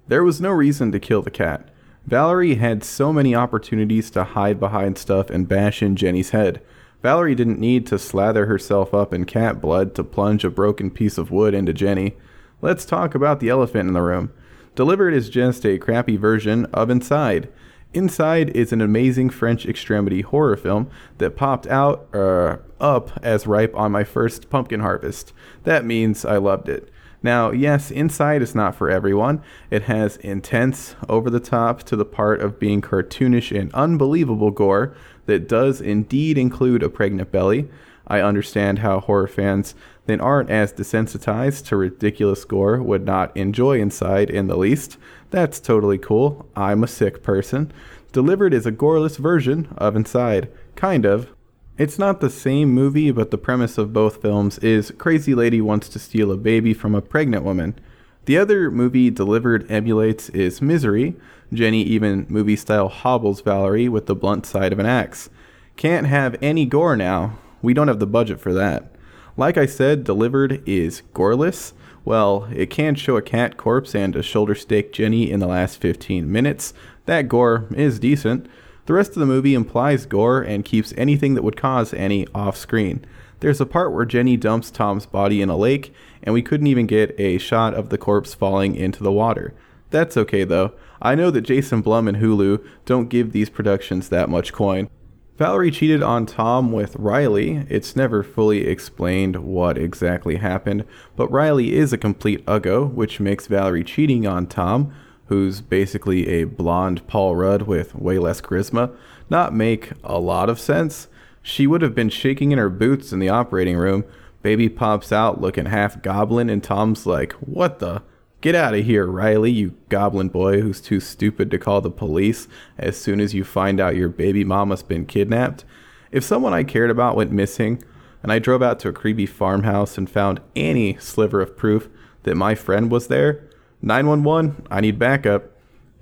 There 0.07 0.24
was 0.24 0.41
no 0.41 0.50
reason 0.50 0.91
to 0.93 1.00
kill 1.00 1.22
the 1.22 1.29
cat. 1.29 1.69
Valerie 2.07 2.55
had 2.55 2.84
so 2.84 3.13
many 3.13 3.36
opportunities 3.36 4.10
to 4.10 4.24
hide 4.24 4.60
behind 4.60 4.98
stuff 4.98 5.29
and 5.29 5.48
bash 5.48 5.84
in 5.84 5.95
Jenny's 5.95 6.31
head. 6.31 6.60
Valerie 7.03 7.36
didn't 7.36 7.60
need 7.60 7.86
to 7.86 8.00
slather 8.00 8.48
herself 8.48 8.95
up 8.95 9.13
in 9.13 9.25
cat 9.25 9.62
blood 9.62 9.93
to 9.93 10.03
plunge 10.03 10.43
a 10.43 10.50
broken 10.50 10.89
piece 10.89 11.19
of 11.19 11.29
wood 11.29 11.53
into 11.53 11.72
Jenny. 11.72 12.15
Let's 12.63 12.84
talk 12.84 13.13
about 13.13 13.39
the 13.39 13.50
elephant 13.50 13.89
in 13.89 13.93
the 13.93 14.01
room. 14.01 14.34
Delivered 14.75 15.13
is 15.13 15.29
just 15.29 15.65
a 15.65 15.77
crappy 15.77 16.17
version 16.17 16.65
of 16.65 16.89
Inside. 16.89 17.48
Inside 17.94 18.50
is 18.50 18.74
an 18.74 18.82
amazing 18.82 19.29
French 19.29 19.65
extremity 19.65 20.20
horror 20.20 20.58
film 20.58 20.89
that 21.17 21.38
popped 21.38 21.65
out 21.67 22.13
uh, 22.13 22.58
up 22.82 23.17
as 23.24 23.48
ripe 23.48 23.74
on 23.74 23.94
my 23.94 24.03
first 24.03 24.50
pumpkin 24.50 24.82
harvest. 24.82 25.32
That 25.63 25.86
means 25.86 26.25
I 26.25 26.36
loved 26.36 26.67
it. 26.67 26.91
Now, 27.24 27.51
yes, 27.51 27.89
Inside 27.89 28.41
is 28.41 28.53
not 28.53 28.75
for 28.75 28.89
everyone. 28.89 29.41
It 29.72 29.84
has 29.84 30.17
intense, 30.17 30.98
over 31.08 31.29
the 31.29 31.39
top 31.39 31.84
to 31.84 31.96
the 31.96 32.03
part 32.03 32.41
of 32.41 32.60
being 32.60 32.82
cartoonish 32.82 33.58
and 33.58 33.74
unbelievable 33.74 34.51
gore 34.51 34.94
that 35.25 35.48
does 35.48 35.79
indeed 35.79 36.38
include 36.38 36.84
a 36.84 36.89
pregnant 36.89 37.32
belly. 37.32 37.70
I 38.08 38.20
understand 38.20 38.79
how 38.79 39.00
horror 39.00 39.27
fans 39.27 39.74
that 40.05 40.21
aren't 40.21 40.50
as 40.50 40.74
desensitized 40.74 41.65
to 41.65 41.77
ridiculous 41.77 42.45
gore 42.45 42.81
would 42.81 43.05
not 43.05 43.35
enjoy 43.35 43.79
Inside 43.79 44.29
in 44.29 44.47
the 44.47 44.57
least. 44.57 44.97
That's 45.31 45.59
totally 45.59 45.97
cool. 45.97 46.47
I'm 46.55 46.83
a 46.83 46.88
sick 46.88 47.24
person. 47.24 47.71
Delivered 48.12 48.53
is 48.53 48.65
a 48.65 48.71
goreless 48.71 49.17
version 49.17 49.67
of 49.77 49.95
Inside. 49.95 50.50
Kind 50.75 51.05
of. 51.05 51.29
It's 51.77 52.00
not 52.00 52.21
the 52.21 52.29
same 52.29 52.69
movie, 52.69 53.12
but 53.12 53.31
the 53.31 53.38
premise 53.38 53.77
of 53.77 53.91
both 53.91 54.21
films 54.21 54.57
is 54.59 54.93
crazy 54.97 55.35
lady 55.35 55.59
wants 55.59 55.89
to 55.89 56.00
steal 56.00 56.31
a 56.31 56.38
baby 56.38 56.74
from 56.74 56.95
a 56.95 57.01
pregnant 57.01 57.43
woman. 57.43 57.77
The 58.25 58.38
other 58.38 58.71
movie 58.71 59.12
Delivered 59.12 59.69
emulates 59.69 60.29
is 60.29 60.62
Misery. 60.62 61.15
Jenny 61.53 61.83
even 61.83 62.25
movie 62.29 62.55
style 62.55 62.88
hobbles 62.88 63.41
Valerie 63.41 63.89
with 63.89 64.05
the 64.05 64.15
blunt 64.15 64.45
side 64.45 64.71
of 64.71 64.79
an 64.79 64.85
axe. 64.85 65.29
Can't 65.75 66.07
have 66.07 66.38
any 66.41 66.65
gore 66.65 66.95
now. 66.95 67.38
We 67.62 67.74
don't 67.74 67.89
have 67.89 68.00
the 68.00 68.07
budget 68.07 68.39
for 68.39 68.53
that. 68.53 68.95
Like 69.38 69.58
I 69.58 69.65
said, 69.65 70.06
Delivered 70.06 70.63
is 70.65 71.01
goreless. 71.13 71.74
Well, 72.06 72.48
it 72.54 72.70
can 72.70 72.96
show 72.96 73.18
a 73.18 73.22
cat 73.22 73.58
corpse 73.58 73.94
and 73.94 74.15
a 74.15 74.24
shoulder 74.24 74.56
stake 74.56 74.94
Jenny 74.94 75.30
in 75.30 75.42
the 75.42 75.48
last 75.48 75.82
15 75.82 76.32
minutes. 76.32 76.74
That 77.06 77.27
gore 77.27 77.65
is 77.75 78.00
decent. 78.00 78.48
The 78.86 78.94
rest 78.94 79.12
of 79.12 79.20
the 79.20 79.25
movie 79.25 79.54
implies 79.54 80.06
gore 80.06 80.42
and 80.42 80.63
keeps 80.63 80.94
anything 80.96 81.34
that 81.34 81.42
would 81.42 81.58
cause 81.58 81.94
any 81.94 82.27
off 82.34 82.56
screen. 82.56 83.04
There's 83.42 83.60
a 83.60 83.65
part 83.65 83.92
where 83.92 84.06
Jenny 84.06 84.38
dumps 84.38 84.72
Tom's 84.72 85.06
body 85.06 85.42
in 85.42 85.50
a 85.50 85.58
lake, 85.58 85.94
and 86.24 86.34
we 86.34 86.42
couldn't 86.42 86.68
even 86.68 86.88
get 86.88 87.20
a 87.20 87.38
shot 87.38 87.74
of 87.74 87.89
the 87.89 87.98
corpse 87.98 88.34
falling 88.34 88.75
into 88.75 89.04
the 89.04 89.12
water. 89.12 89.54
That's 89.89 90.15
okay 90.15 90.46
though. 90.46 90.74
I 91.01 91.13
know 91.15 91.30
that 91.32 91.42
Jason 91.42 91.82
Blum 91.82 92.08
and 92.08 92.18
Hulu 92.18 92.65
don't 92.86 93.10
give 93.10 93.34
these 93.34 93.50
productions 93.50 94.08
that 94.10 94.30
much 94.30 94.54
coin. 94.54 94.89
Valerie 95.38 95.72
cheated 95.72 96.01
on 96.01 96.25
Tom 96.25 96.72
with 96.72 96.96
Riley. 96.96 97.65
It's 97.70 97.94
never 97.94 98.24
fully 98.24 98.65
explained 98.68 99.36
what 99.36 99.77
exactly 99.77 100.38
happened, 100.38 100.86
but 101.18 101.30
Riley 101.30 101.74
is 101.75 101.92
a 101.92 101.98
complete 101.98 102.46
uggo, 102.46 102.89
which 102.89 103.20
makes 103.20 103.48
Valerie 103.48 103.84
cheating 103.84 104.25
on 104.25 104.48
Tom, 104.48 104.94
who's 105.25 105.60
basically 105.60 106.30
a 106.30 106.46
blonde 106.46 107.06
Paul 107.08 107.36
Rudd 107.36 107.63
with 107.63 107.96
way 107.96 108.18
less 108.18 108.39
charisma, 108.39 108.96
not 109.30 109.54
make 109.54 109.92
a 110.06 110.20
lot 110.20 110.50
of 110.50 110.58
sense. 110.58 111.10
She 111.42 111.68
would 111.68 111.82
have 111.82 111.94
been 111.94 112.10
shaking 112.10 112.54
in 112.54 112.58
her 112.58 112.70
boots 112.70 113.12
in 113.12 113.20
the 113.20 113.30
operating 113.30 113.75
room. 113.75 114.06
Baby 114.42 114.70
pops 114.70 115.12
out 115.12 115.42
looking 115.42 115.65
half 115.65 116.01
goblin, 116.01 116.50
and 116.50 116.63
Tom's 116.63 117.06
like, 117.06 117.34
What 117.34 117.80
the? 117.80 118.04
Get 118.42 118.56
out 118.56 118.75
of 118.75 118.86
here, 118.86 119.08
Riley, 119.08 119.51
you 119.51 119.75
goblin 119.89 120.30
boy 120.30 120.62
who's 120.62 120.82
too 120.82 121.00
stupid 121.00 121.50
to 121.51 121.58
call 121.58 121.82
the 121.82 121.89
police 121.89 122.48
as 122.77 122.98
soon 122.98 123.20
as 123.20 123.34
you 123.34 123.44
find 123.44 123.80
out 123.80 123.96
your 123.96 124.10
baby 124.10 124.44
mama's 124.44 124.84
been 124.84 125.06
kidnapped. 125.06 125.65
If 126.12 126.24
someone 126.24 126.54
I 126.54 126.63
cared 126.63 126.92
about 126.92 127.15
went 127.15 127.32
missing, 127.32 127.84
and 128.22 128.32
I 128.32 128.39
drove 128.39 128.62
out 128.62 128.80
to 128.80 128.89
a 128.89 128.94
creepy 128.94 129.25
farmhouse 129.25 129.98
and 129.98 130.10
found 130.10 130.42
any 130.56 130.98
sliver 130.98 131.42
of 131.42 131.58
proof 131.58 131.89
that 132.24 132.36
my 132.36 132.56
friend 132.56 132.92
was 132.92 133.08
there, 133.08 133.48
911, 133.82 134.68
I 134.70 134.82
need 134.82 135.00
backup. 135.00 135.51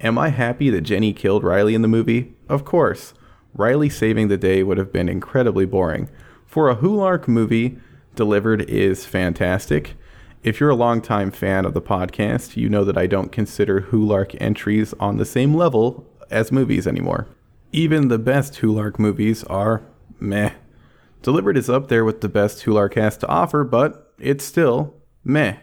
Am 0.02 0.18
I 0.18 0.30
happy 0.30 0.70
that 0.70 0.82
Jenny 0.82 1.14
killed 1.14 1.44
Riley 1.44 1.76
in 1.76 1.82
the 1.82 1.88
movie? 1.88 2.34
Of 2.50 2.66
course. 2.66 3.14
Riley 3.54 3.90
saving 3.90 4.28
the 4.28 4.38
day 4.38 4.64
would 4.64 4.78
have 4.78 4.92
been 4.92 5.10
incredibly 5.10 5.66
boring. 5.66 6.10
For 6.46 6.70
a 6.70 6.76
Hulark 6.76 7.28
movie, 7.28 7.78
Delivered 8.16 8.62
is 8.70 9.06
fantastic. 9.06 9.96
If 10.44 10.60
you're 10.60 10.72
a 10.72 10.76
longtime 10.76 11.32
fan 11.32 11.64
of 11.64 11.74
the 11.74 11.82
podcast, 11.82 12.58
you 12.58 12.68
know 12.68 12.84
that 12.84 12.98
I 12.98 13.08
don't 13.08 13.32
consider 13.32 13.80
Hulark 13.80 14.36
entries 14.42 14.94
on 15.00 15.16
the 15.16 15.24
same 15.24 15.56
level 15.56 16.06
as 16.30 16.52
movies 16.52 16.86
anymore. 16.86 17.30
Even 17.72 18.10
the 18.10 18.20
best 18.20 18.56
Hulark 18.56 19.00
movies 19.00 19.46
are 19.46 19.84
meh. 20.20 20.52
Delivered 21.22 21.56
is 21.56 21.70
up 21.70 21.88
there 21.88 22.04
with 22.04 22.20
the 22.20 22.28
best 22.28 22.66
Hulark 22.66 22.96
has 22.96 23.16
to 23.20 23.28
offer, 23.28 23.64
but 23.64 24.14
it's 24.20 24.44
still 24.44 24.94
meh. 25.24 25.60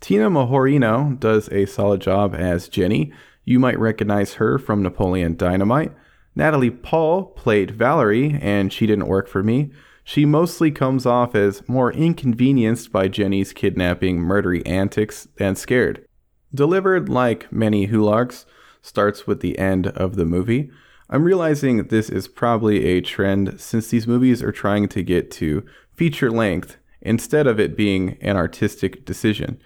Tina 0.00 0.30
Majorino 0.30 1.20
does 1.20 1.50
a 1.50 1.66
solid 1.66 2.00
job 2.00 2.34
as 2.34 2.68
Jenny. 2.68 3.12
You 3.44 3.58
might 3.58 3.78
recognize 3.78 4.34
her 4.34 4.58
from 4.58 4.82
Napoleon 4.82 5.36
Dynamite. 5.36 5.92
Natalie 6.34 6.70
Paul 6.70 7.26
played 7.26 7.72
Valerie, 7.72 8.38
and 8.40 8.72
she 8.72 8.86
didn't 8.86 9.08
work 9.08 9.28
for 9.28 9.42
me. 9.42 9.72
She 10.04 10.24
mostly 10.24 10.70
comes 10.70 11.06
off 11.06 11.34
as 11.34 11.66
more 11.68 11.92
inconvenienced 11.92 12.90
by 12.92 13.08
Jenny's 13.08 13.52
kidnapping 13.52 14.18
murdery 14.18 14.66
antics 14.66 15.28
than 15.36 15.54
scared. 15.54 16.04
Delivered, 16.54 17.08
like 17.08 17.50
many 17.52 17.88
Hularks, 17.88 18.44
starts 18.82 19.26
with 19.26 19.40
the 19.40 19.58
end 19.58 19.86
of 19.88 20.16
the 20.16 20.24
movie. 20.24 20.70
I'm 21.08 21.24
realizing 21.24 21.84
this 21.86 22.10
is 22.10 22.26
probably 22.26 22.84
a 22.86 23.00
trend 23.00 23.60
since 23.60 23.88
these 23.88 24.06
movies 24.06 24.42
are 24.42 24.52
trying 24.52 24.88
to 24.88 25.02
get 25.02 25.30
to 25.32 25.64
feature 25.94 26.30
length 26.30 26.78
instead 27.00 27.46
of 27.46 27.60
it 27.60 27.76
being 27.76 28.16
an 28.20 28.36
artistic 28.36 29.04
decision. 29.04 29.60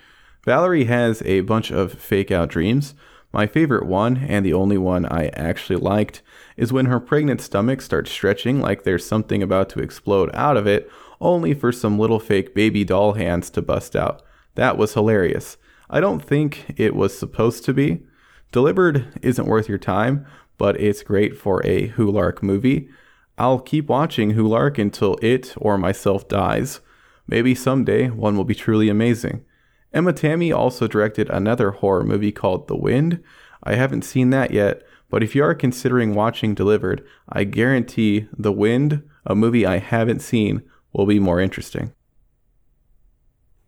Valerie 0.44 0.84
has 0.84 1.22
a 1.22 1.40
bunch 1.40 1.70
of 1.70 1.92
fake 1.92 2.30
out 2.30 2.48
dreams. 2.48 2.94
My 3.32 3.46
favorite 3.46 3.86
one, 3.86 4.16
and 4.16 4.44
the 4.44 4.54
only 4.54 4.78
one 4.78 5.06
I 5.06 5.28
actually 5.28 5.76
liked, 5.76 6.22
is 6.56 6.72
when 6.72 6.86
her 6.86 7.00
pregnant 7.00 7.40
stomach 7.40 7.80
starts 7.80 8.10
stretching 8.10 8.60
like 8.60 8.82
there's 8.82 9.06
something 9.06 9.42
about 9.42 9.68
to 9.70 9.80
explode 9.80 10.30
out 10.34 10.56
of 10.56 10.66
it, 10.66 10.90
only 11.20 11.54
for 11.54 11.72
some 11.72 11.98
little 11.98 12.20
fake 12.20 12.54
baby 12.54 12.84
doll 12.84 13.14
hands 13.14 13.50
to 13.50 13.62
bust 13.62 13.94
out. 13.94 14.22
That 14.54 14.76
was 14.76 14.94
hilarious. 14.94 15.56
I 15.88 16.00
don't 16.00 16.24
think 16.24 16.74
it 16.76 16.94
was 16.94 17.16
supposed 17.16 17.64
to 17.66 17.74
be. 17.74 18.02
Delivered 18.52 19.06
isn't 19.22 19.46
worth 19.46 19.68
your 19.68 19.78
time, 19.78 20.26
but 20.58 20.80
it's 20.80 21.02
great 21.02 21.36
for 21.36 21.64
a 21.64 21.88
Hulark 21.90 22.42
movie. 22.42 22.88
I'll 23.38 23.58
keep 23.58 23.88
watching 23.88 24.32
Hulark 24.32 24.78
until 24.78 25.18
it 25.20 25.54
or 25.58 25.76
myself 25.76 26.26
dies. 26.26 26.80
Maybe 27.26 27.54
someday 27.54 28.08
one 28.08 28.36
will 28.36 28.44
be 28.44 28.54
truly 28.54 28.88
amazing. 28.88 29.44
Emma 29.92 30.12
Tammi 30.12 30.52
also 30.52 30.86
directed 30.86 31.28
another 31.28 31.70
horror 31.72 32.04
movie 32.04 32.32
called 32.32 32.68
The 32.68 32.76
Wind. 32.76 33.22
I 33.62 33.74
haven't 33.74 34.02
seen 34.02 34.30
that 34.30 34.52
yet, 34.52 34.85
but 35.10 35.22
if 35.22 35.34
you 35.34 35.42
are 35.44 35.54
considering 35.54 36.14
watching 36.14 36.54
Delivered, 36.54 37.04
I 37.28 37.44
guarantee 37.44 38.28
The 38.36 38.52
Wind, 38.52 39.02
a 39.24 39.34
movie 39.34 39.66
I 39.66 39.78
haven't 39.78 40.20
seen, 40.20 40.62
will 40.92 41.06
be 41.06 41.20
more 41.20 41.40
interesting. 41.40 41.92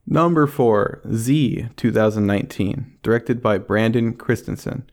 Number 0.06 0.46
4, 0.46 1.02
Z 1.12 1.68
2019, 1.76 2.98
directed 3.02 3.42
by 3.42 3.58
Brandon 3.58 4.14
Christensen. 4.14 4.88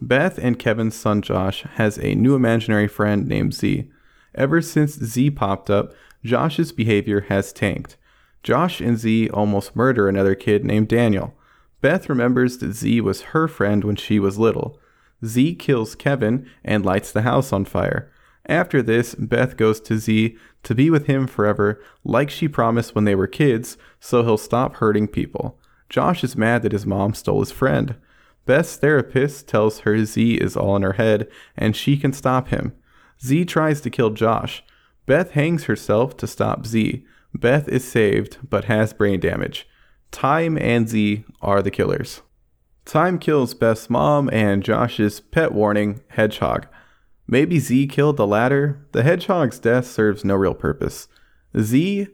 Beth 0.00 0.38
and 0.38 0.58
Kevin's 0.58 0.94
son 0.94 1.22
Josh 1.22 1.62
has 1.62 1.98
a 1.98 2.14
new 2.14 2.34
imaginary 2.34 2.86
friend 2.86 3.26
named 3.26 3.54
Z. 3.54 3.90
Ever 4.34 4.60
since 4.60 4.92
Z 4.92 5.30
popped 5.30 5.70
up, 5.70 5.94
Josh's 6.22 6.70
behavior 6.70 7.22
has 7.22 7.52
tanked. 7.52 7.96
Josh 8.42 8.80
and 8.80 8.98
Z 8.98 9.30
almost 9.30 9.74
murder 9.74 10.08
another 10.08 10.34
kid 10.34 10.64
named 10.64 10.88
Daniel. 10.88 11.34
Beth 11.80 12.08
remembers 12.08 12.58
that 12.58 12.74
Z 12.74 13.00
was 13.00 13.22
her 13.32 13.48
friend 13.48 13.84
when 13.84 13.96
she 13.96 14.18
was 14.20 14.38
little. 14.38 14.78
Z 15.24 15.54
kills 15.56 15.94
Kevin 15.94 16.48
and 16.64 16.84
lights 16.84 17.12
the 17.12 17.22
house 17.22 17.52
on 17.52 17.64
fire. 17.64 18.10
After 18.46 18.82
this, 18.82 19.14
Beth 19.14 19.56
goes 19.56 19.80
to 19.82 19.98
Z 19.98 20.36
to 20.62 20.74
be 20.74 20.90
with 20.90 21.06
him 21.06 21.26
forever, 21.26 21.82
like 22.04 22.30
she 22.30 22.48
promised 22.48 22.94
when 22.94 23.04
they 23.04 23.14
were 23.14 23.26
kids, 23.26 23.76
so 24.00 24.22
he'll 24.22 24.38
stop 24.38 24.76
hurting 24.76 25.08
people. 25.08 25.58
Josh 25.88 26.24
is 26.24 26.36
mad 26.36 26.62
that 26.62 26.72
his 26.72 26.86
mom 26.86 27.14
stole 27.14 27.40
his 27.40 27.52
friend. 27.52 27.96
Beth's 28.46 28.76
therapist 28.76 29.46
tells 29.46 29.80
her 29.80 30.04
Z 30.04 30.34
is 30.36 30.56
all 30.56 30.76
in 30.76 30.82
her 30.82 30.94
head 30.94 31.28
and 31.56 31.76
she 31.76 31.96
can 31.96 32.12
stop 32.12 32.48
him. 32.48 32.74
Z 33.22 33.44
tries 33.44 33.80
to 33.82 33.90
kill 33.90 34.10
Josh. 34.10 34.62
Beth 35.06 35.32
hangs 35.32 35.64
herself 35.64 36.16
to 36.18 36.26
stop 36.26 36.66
Z. 36.66 37.04
Beth 37.34 37.68
is 37.68 37.86
saved 37.86 38.38
but 38.48 38.64
has 38.64 38.92
brain 38.92 39.20
damage. 39.20 39.68
Time 40.10 40.56
and 40.56 40.88
Z 40.88 41.24
are 41.42 41.60
the 41.60 41.70
killers. 41.70 42.22
Time 42.88 43.18
kills 43.18 43.52
Beth's 43.52 43.90
mom 43.90 44.30
and 44.32 44.62
Josh's 44.62 45.20
pet 45.20 45.52
warning, 45.52 46.00
Hedgehog. 46.08 46.66
Maybe 47.26 47.58
Z 47.58 47.86
killed 47.88 48.16
the 48.16 48.26
latter. 48.26 48.82
The 48.92 49.02
hedgehog's 49.02 49.58
death 49.58 49.86
serves 49.86 50.24
no 50.24 50.34
real 50.34 50.54
purpose. 50.54 51.06
Z, 51.60 52.08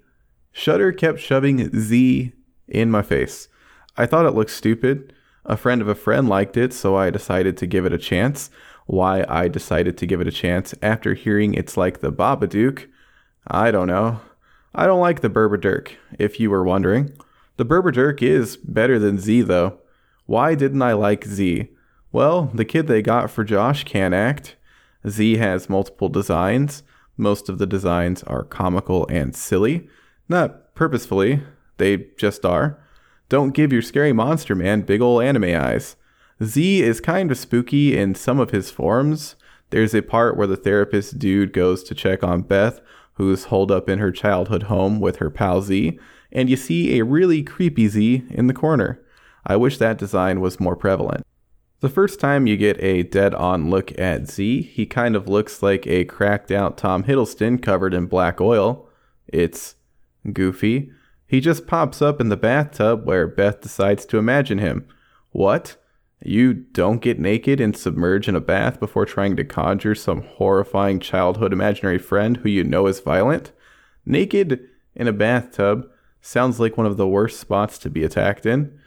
Shudder 0.51 0.91
kept 0.91 1.21
shoving 1.21 1.71
Z 1.79 2.33
in 2.67 2.91
my 2.91 3.03
face. 3.03 3.47
I 3.97 4.07
thought 4.07 4.27
it 4.27 4.35
looked 4.35 4.51
stupid. 4.51 5.13
A 5.45 5.57
friend 5.57 5.81
of 5.81 5.87
a 5.87 5.95
friend 5.95 6.29
liked 6.29 6.57
it, 6.57 6.73
so 6.73 6.97
I 6.97 7.09
decided 7.09 7.57
to 7.59 7.69
give 7.69 7.87
it 7.87 7.93
a 7.93 7.97
chance. 7.97 8.51
Why 8.87 9.25
I 9.29 9.47
decided 9.47 9.97
to 9.99 10.07
give 10.07 10.21
it 10.21 10.27
a 10.27 10.33
chance 10.33 10.75
after 10.83 11.15
hearing 11.15 11.55
it's 11.55 11.77
like 11.77 12.01
the 12.01 12.11
Babadook, 12.11 12.89
I 13.47 13.71
don't 13.71 13.87
know. 13.87 14.23
I 14.75 14.87
don't 14.87 15.01
like 15.01 15.21
the 15.21 15.31
Berberdurk, 15.31 15.93
if 16.19 16.41
you 16.41 16.51
were 16.51 16.65
wondering. 16.65 17.17
The 17.59 17.65
Berberdurk 17.65 18.23
is 18.23 18.57
better 18.57 18.99
than 18.99 19.21
Z, 19.21 19.43
though. 19.43 19.79
Why 20.27 20.55
didn't 20.55 20.83
I 20.83 20.93
like 20.95 21.25
Z? 21.25 21.69
Well, 22.13 22.51
the 22.55 22.65
kid 22.65 22.87
they 22.87 23.03
got 23.03 23.31
for 23.31 23.45
Josh 23.45 23.85
can't 23.85 24.15
act. 24.15 24.57
Z 25.09 25.37
has 25.37 25.69
multiple 25.69 26.09
designs. 26.09 26.83
Most 27.17 27.49
of 27.49 27.59
the 27.59 27.67
designs 27.67 28.23
are 28.23 28.45
comical 28.45 29.07
and 29.09 29.35
silly. 29.35 29.89
Not 30.29 30.75
purposefully, 30.75 31.43
they 31.77 32.07
just 32.17 32.45
are. 32.45 32.79
Don't 33.29 33.55
give 33.55 33.73
your 33.73 33.83
scary 33.83 34.13
monster 34.13 34.55
man 34.55 34.83
big 34.83 35.01
ol' 35.01 35.21
anime 35.21 35.45
eyes. 35.45 35.97
Z 36.43 36.83
is 36.83 37.01
kind 37.01 37.31
of 37.31 37.39
spooky 37.39 37.97
in 37.97 38.15
some 38.15 38.41
of 38.41 38.51
his 38.51 38.71
forms. 38.71 39.37
There's 39.71 39.95
a 39.95 40.03
part 40.03 40.37
where 40.37 40.47
the 40.47 40.57
therapist 40.57 41.19
dude 41.19 41.53
goes 41.53 41.83
to 41.85 41.95
check 41.95 42.23
on 42.23 42.43
Beth, 42.43 42.81
who's 43.15 43.45
holed 43.45 43.71
up 43.71 43.89
in 43.89 43.99
her 43.99 44.11
childhood 44.11 44.65
home 44.65 45.01
with 45.01 45.17
her 45.17 45.31
pal 45.31 45.63
Z, 45.63 45.99
and 46.33 46.51
you 46.51 46.57
see 46.57 46.99
a 46.99 47.05
really 47.05 47.43
creepy 47.43 47.89
Z 47.89 48.25
in 48.31 48.47
the 48.47 48.55
corner. 48.55 49.01
I 49.47 49.57
wish 49.57 49.79
that 49.79 49.99
design 49.99 50.41
was 50.41 50.61
more 50.61 50.77
prevalent. 50.77 51.27
The 51.81 51.89
first 51.91 52.19
time 52.19 52.47
you 52.47 52.57
get 52.57 52.83
a 52.83 53.03
dead 53.03 53.35
on 53.35 53.69
look 53.69 53.99
at 53.99 54.31
Z, 54.31 54.63
he 54.63 54.87
kind 54.87 55.15
of 55.15 55.29
looks 55.29 55.63
like 55.63 55.87
a 55.87 56.07
cracked 56.07 56.51
out 56.51 56.79
Tom 56.79 57.05
Hiddleston 57.05 57.63
covered 57.63 57.93
in 57.93 58.07
black 58.07 58.41
oil. 58.41 58.89
It's 59.29 59.75
goofy. 60.33 60.91
He 61.27 61.41
just 61.41 61.67
pops 61.67 62.01
up 62.01 62.21
in 62.21 62.31
the 62.31 62.37
bathtub 62.37 63.05
where 63.05 63.27
Beth 63.27 63.61
decides 63.61 64.07
to 64.07 64.19
imagine 64.19 64.59
him. 64.59 64.87
What? 65.33 65.77
You 66.25 66.55
don't 66.55 67.03
get 67.03 67.19
naked 67.19 67.61
and 67.61 67.77
submerge 67.77 68.29
in 68.29 68.37
a 68.37 68.41
bath 68.41 68.81
before 68.81 69.05
trying 69.05 69.37
to 69.37 69.45
conjure 69.45 69.95
some 69.95 70.23
horrifying 70.23 71.01
childhood 71.01 71.53
imaginary 71.53 71.99
friend 71.99 72.39
who 72.39 72.49
you 72.49 72.65
know 72.65 72.87
is 72.87 73.01
violent? 73.01 73.53
Naked 74.07 74.67
in 74.95 75.07
a 75.07 75.13
bathtub 75.13 75.87
sounds 76.23 76.59
like 76.59 76.79
one 76.79 76.87
of 76.87 76.97
the 76.97 77.09
worst 77.09 77.41
spots 77.41 77.77
to 77.79 77.91
be 77.91 78.05
attacked 78.05 78.47
in. 78.47 78.79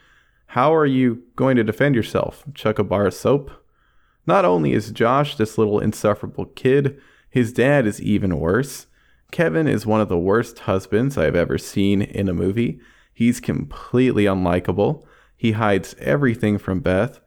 How 0.47 0.73
are 0.73 0.85
you 0.85 1.23
going 1.35 1.57
to 1.57 1.63
defend 1.63 1.95
yourself? 1.95 2.43
Chuck 2.53 2.79
a 2.79 2.83
bar 2.83 3.07
of 3.07 3.13
soap? 3.13 3.51
Not 4.25 4.45
only 4.45 4.73
is 4.73 4.91
Josh 4.91 5.35
this 5.35 5.57
little 5.57 5.79
insufferable 5.79 6.45
kid, 6.45 6.99
his 7.29 7.53
dad 7.53 7.85
is 7.85 8.01
even 8.01 8.39
worse. 8.39 8.87
Kevin 9.31 9.67
is 9.67 9.85
one 9.85 10.01
of 10.01 10.09
the 10.09 10.17
worst 10.17 10.59
husbands 10.59 11.17
I've 11.17 11.35
ever 11.35 11.57
seen 11.57 12.01
in 12.01 12.29
a 12.29 12.33
movie. 12.33 12.79
He's 13.13 13.39
completely 13.39 14.23
unlikable. 14.23 15.05
He 15.35 15.51
hides 15.51 15.95
everything 15.99 16.57
from 16.57 16.79
Beth. 16.79 17.19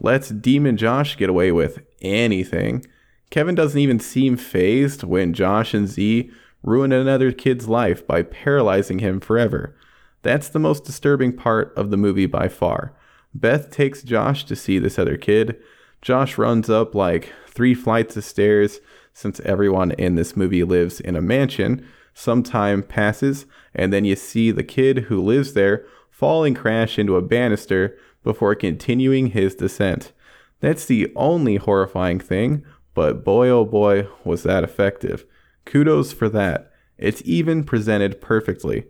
Lets 0.00 0.30
Demon 0.30 0.76
Josh 0.76 1.16
get 1.16 1.28
away 1.28 1.52
with 1.52 1.82
anything. 2.00 2.86
Kevin 3.30 3.54
doesn't 3.54 3.78
even 3.78 4.00
seem 4.00 4.36
phased 4.36 5.04
when 5.04 5.34
Josh 5.34 5.74
and 5.74 5.88
Z 5.88 6.30
ruin 6.62 6.92
another 6.92 7.32
kid's 7.32 7.68
life 7.68 8.06
by 8.06 8.22
paralyzing 8.22 8.98
him 9.00 9.20
forever. 9.20 9.76
That's 10.22 10.48
the 10.48 10.58
most 10.58 10.84
disturbing 10.84 11.36
part 11.36 11.72
of 11.76 11.90
the 11.90 11.96
movie 11.96 12.26
by 12.26 12.48
far. 12.48 12.94
Beth 13.34 13.70
takes 13.70 14.02
Josh 14.02 14.44
to 14.44 14.56
see 14.56 14.78
this 14.78 14.98
other 14.98 15.16
kid. 15.16 15.60
Josh 16.00 16.38
runs 16.38 16.70
up 16.70 16.94
like 16.94 17.32
three 17.48 17.74
flights 17.74 18.16
of 18.16 18.24
stairs 18.24 18.80
since 19.14 19.40
everyone 19.40 19.92
in 19.92 20.14
this 20.14 20.36
movie 20.36 20.64
lives 20.64 21.00
in 21.00 21.16
a 21.16 21.22
mansion. 21.22 21.86
Some 22.14 22.42
time 22.42 22.82
passes, 22.82 23.46
and 23.74 23.92
then 23.92 24.04
you 24.04 24.16
see 24.16 24.50
the 24.50 24.64
kid 24.64 24.98
who 25.04 25.22
lives 25.22 25.54
there 25.54 25.86
fall 26.10 26.44
and 26.44 26.56
crash 26.56 26.98
into 26.98 27.16
a 27.16 27.22
banister 27.22 27.96
before 28.22 28.54
continuing 28.54 29.28
his 29.28 29.54
descent. 29.54 30.12
That's 30.60 30.84
the 30.84 31.10
only 31.16 31.56
horrifying 31.56 32.20
thing, 32.20 32.64
but 32.94 33.24
boy 33.24 33.48
oh 33.48 33.64
boy 33.64 34.06
was 34.24 34.42
that 34.44 34.62
effective. 34.62 35.24
Kudos 35.64 36.12
for 36.12 36.28
that. 36.28 36.70
It's 36.98 37.22
even 37.24 37.64
presented 37.64 38.20
perfectly. 38.20 38.84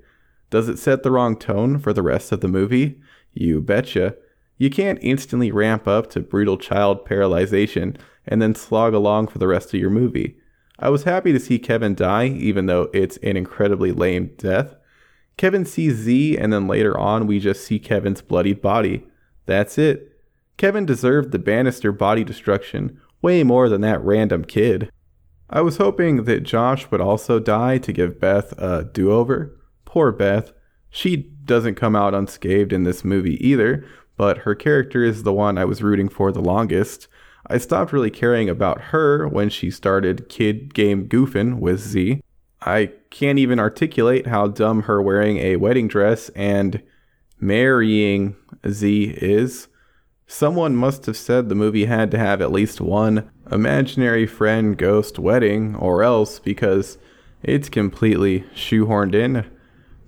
Does 0.52 0.68
it 0.68 0.78
set 0.78 1.02
the 1.02 1.10
wrong 1.10 1.34
tone 1.38 1.78
for 1.78 1.94
the 1.94 2.02
rest 2.02 2.30
of 2.30 2.42
the 2.42 2.46
movie? 2.46 3.00
You 3.32 3.62
betcha. 3.62 4.16
You 4.58 4.68
can't 4.68 4.98
instantly 5.00 5.50
ramp 5.50 5.88
up 5.88 6.10
to 6.10 6.20
brutal 6.20 6.58
child 6.58 7.06
paralyzation 7.06 7.96
and 8.26 8.42
then 8.42 8.54
slog 8.54 8.92
along 8.92 9.28
for 9.28 9.38
the 9.38 9.46
rest 9.46 9.72
of 9.72 9.80
your 9.80 9.88
movie. 9.88 10.36
I 10.78 10.90
was 10.90 11.04
happy 11.04 11.32
to 11.32 11.40
see 11.40 11.58
Kevin 11.58 11.94
die, 11.94 12.26
even 12.26 12.66
though 12.66 12.90
it's 12.92 13.16
an 13.22 13.38
incredibly 13.38 13.92
lame 13.92 14.32
death. 14.36 14.74
Kevin 15.38 15.64
sees 15.64 15.94
Z, 15.94 16.36
and 16.36 16.52
then 16.52 16.68
later 16.68 16.98
on, 17.00 17.26
we 17.26 17.38
just 17.38 17.64
see 17.64 17.78
Kevin's 17.78 18.20
bloodied 18.20 18.60
body. 18.60 19.06
That's 19.46 19.78
it. 19.78 20.20
Kevin 20.58 20.84
deserved 20.84 21.32
the 21.32 21.38
banister 21.38 21.92
body 21.92 22.24
destruction 22.24 23.00
way 23.22 23.42
more 23.42 23.70
than 23.70 23.80
that 23.80 24.04
random 24.04 24.44
kid. 24.44 24.90
I 25.48 25.62
was 25.62 25.78
hoping 25.78 26.24
that 26.24 26.42
Josh 26.42 26.90
would 26.90 27.00
also 27.00 27.38
die 27.38 27.78
to 27.78 27.92
give 27.92 28.20
Beth 28.20 28.52
a 28.58 28.84
do 28.84 29.10
over, 29.12 29.58
Poor 29.92 30.10
Beth. 30.10 30.54
She 30.88 31.18
doesn't 31.44 31.74
come 31.74 31.94
out 31.94 32.14
unscathed 32.14 32.72
in 32.72 32.84
this 32.84 33.04
movie 33.04 33.36
either, 33.46 33.84
but 34.16 34.38
her 34.38 34.54
character 34.54 35.04
is 35.04 35.22
the 35.22 35.34
one 35.34 35.58
I 35.58 35.66
was 35.66 35.82
rooting 35.82 36.08
for 36.08 36.32
the 36.32 36.40
longest. 36.40 37.08
I 37.46 37.58
stopped 37.58 37.92
really 37.92 38.10
caring 38.10 38.48
about 38.48 38.84
her 38.84 39.28
when 39.28 39.50
she 39.50 39.70
started 39.70 40.30
kid 40.30 40.72
game 40.72 41.08
goofing 41.08 41.58
with 41.58 41.78
Z. 41.78 42.22
I 42.62 42.92
can't 43.10 43.38
even 43.38 43.58
articulate 43.60 44.28
how 44.28 44.46
dumb 44.46 44.84
her 44.84 45.02
wearing 45.02 45.36
a 45.36 45.56
wedding 45.56 45.88
dress 45.88 46.30
and 46.30 46.82
marrying 47.38 48.34
Z 48.66 49.18
is. 49.18 49.68
Someone 50.26 50.74
must 50.74 51.04
have 51.04 51.18
said 51.18 51.50
the 51.50 51.54
movie 51.54 51.84
had 51.84 52.10
to 52.12 52.18
have 52.18 52.40
at 52.40 52.50
least 52.50 52.80
one 52.80 53.30
imaginary 53.50 54.26
friend 54.26 54.78
ghost 54.78 55.18
wedding, 55.18 55.76
or 55.76 56.02
else 56.02 56.38
because 56.38 56.96
it's 57.42 57.68
completely 57.68 58.46
shoehorned 58.54 59.14
in. 59.14 59.44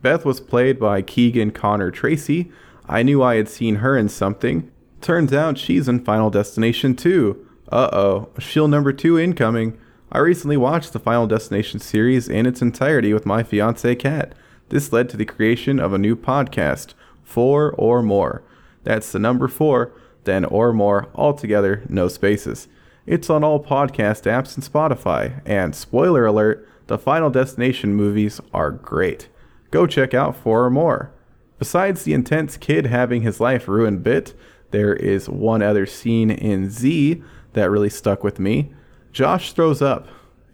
Beth 0.04 0.26
was 0.26 0.38
played 0.38 0.78
by 0.78 1.00
Keegan 1.00 1.52
Connor 1.52 1.90
Tracy. 1.90 2.52
I 2.86 3.02
knew 3.02 3.22
I 3.22 3.36
had 3.36 3.48
seen 3.48 3.76
her 3.76 3.96
in 3.96 4.10
something. 4.10 4.70
Turns 5.00 5.32
out 5.32 5.56
she's 5.56 5.88
in 5.88 6.04
Final 6.04 6.28
Destination 6.28 6.94
2. 6.94 7.48
Uh 7.72 7.88
oh, 7.90 8.28
shield 8.38 8.70
number 8.70 8.92
2 8.92 9.18
incoming. 9.18 9.78
I 10.12 10.18
recently 10.18 10.58
watched 10.58 10.92
the 10.92 10.98
Final 10.98 11.26
Destination 11.26 11.80
series 11.80 12.28
in 12.28 12.44
its 12.44 12.60
entirety 12.60 13.14
with 13.14 13.24
my 13.24 13.42
fiance 13.42 13.94
Kat. 13.94 14.34
This 14.68 14.92
led 14.92 15.08
to 15.08 15.16
the 15.16 15.24
creation 15.24 15.80
of 15.80 15.94
a 15.94 15.98
new 15.98 16.16
podcast, 16.16 16.92
Four 17.22 17.72
or 17.72 18.02
More. 18.02 18.42
That's 18.82 19.10
the 19.10 19.18
number 19.18 19.48
4, 19.48 19.90
then 20.24 20.44
or 20.44 20.74
more, 20.74 21.08
altogether, 21.14 21.82
no 21.88 22.08
spaces. 22.08 22.68
It's 23.06 23.30
on 23.30 23.42
all 23.42 23.64
podcast 23.64 24.24
apps 24.30 24.54
and 24.54 24.62
Spotify, 24.62 25.40
and 25.46 25.74
spoiler 25.74 26.26
alert, 26.26 26.68
the 26.88 26.98
Final 26.98 27.30
Destination 27.30 27.94
movies 27.94 28.38
are 28.52 28.70
great 28.70 29.28
go 29.74 29.88
check 29.88 30.14
out 30.14 30.36
four 30.36 30.64
or 30.64 30.70
more. 30.70 31.10
Besides 31.58 32.04
the 32.04 32.14
intense 32.14 32.56
kid 32.56 32.86
having 32.86 33.22
his 33.22 33.40
life 33.40 33.66
ruined 33.66 34.04
bit, 34.04 34.32
there 34.70 34.94
is 34.94 35.28
one 35.28 35.62
other 35.62 35.84
scene 35.84 36.30
in 36.30 36.70
Z 36.70 37.20
that 37.54 37.70
really 37.72 37.90
stuck 37.90 38.22
with 38.22 38.38
me. 38.38 38.72
Josh 39.10 39.52
throws 39.52 39.82
up. 39.82 40.06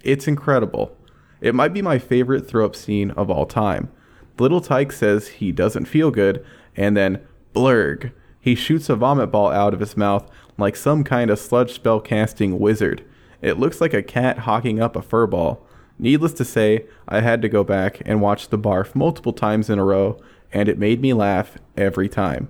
It's 0.03 0.27
incredible. 0.27 0.97
It 1.43 1.55
might 1.55 1.75
be 1.75 1.83
my 1.83 1.99
favorite 1.99 2.49
throw 2.49 2.65
up 2.65 2.75
scene 2.75 3.11
of 3.11 3.31
all 3.31 3.45
time. 3.45 3.91
Little 4.39 4.63
Tyke 4.63 4.91
says 4.91 5.29
he 5.29 5.53
doesn't 5.53 5.85
feel 5.85 6.11
good, 6.11 6.43
and 6.75 6.97
then 6.97 7.21
blurg. 7.55 8.13
He 8.41 8.55
shoots 8.55 8.89
a 8.89 8.97
vomit 8.97 9.31
ball 9.31 9.51
out 9.53 9.75
of 9.75 9.81
his 9.81 9.99
mouth 9.99 10.31
like 10.57 10.77
some 10.77 11.05
kind 11.05 11.31
of 11.31 11.39
sludge 11.39 11.75
spell 11.75 12.01
casting 12.01 12.59
wizard. 12.59 13.05
It 13.43 13.59
looks 13.59 13.83
like 13.83 13.93
a 13.93 14.03
cat 14.03 14.39
hawking 14.39 14.81
up 14.81 14.97
a 14.97 15.03
fur 15.03 15.27
ball. 15.27 15.67
Needless 16.01 16.33
to 16.35 16.47
say, 16.47 16.87
I 17.07 17.21
had 17.21 17.43
to 17.43 17.49
go 17.51 17.63
back 17.63 18.01
and 18.07 18.23
watch 18.23 18.49
the 18.49 18.59
barf 18.59 18.95
multiple 18.95 19.35
times 19.35 19.69
in 19.69 19.79
a 19.79 19.85
row, 19.85 20.19
and 20.51 20.67
it 20.67 20.79
made 20.79 21.03
me 21.03 21.13
laugh 21.13 21.59
every 21.77 22.09
time. 22.09 22.49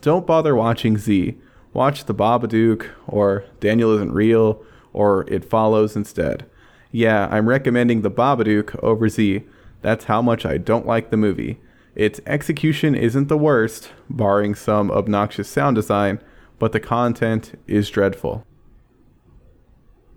don't 0.00 0.26
bother 0.26 0.56
watching 0.56 0.96
Z. 0.96 1.36
Watch 1.74 2.06
The 2.06 2.14
Babadook 2.14 2.88
or 3.06 3.44
Daniel 3.60 3.94
Isn't 3.94 4.12
Real 4.12 4.64
or 4.94 5.30
It 5.30 5.44
Follows 5.44 5.94
instead. 5.94 6.46
Yeah, 6.90 7.28
I'm 7.30 7.50
recommending 7.50 8.00
The 8.00 8.10
Babadook 8.10 8.82
over 8.82 9.10
Z. 9.10 9.42
That's 9.82 10.06
how 10.06 10.22
much 10.22 10.46
I 10.46 10.56
don't 10.56 10.86
like 10.86 11.10
the 11.10 11.18
movie. 11.18 11.60
Its 11.94 12.22
execution 12.24 12.94
isn't 12.94 13.28
the 13.28 13.36
worst, 13.36 13.90
barring 14.08 14.54
some 14.54 14.90
obnoxious 14.90 15.50
sound 15.50 15.76
design, 15.76 16.18
but 16.58 16.72
the 16.72 16.80
content 16.80 17.60
is 17.66 17.90
dreadful. 17.90 18.46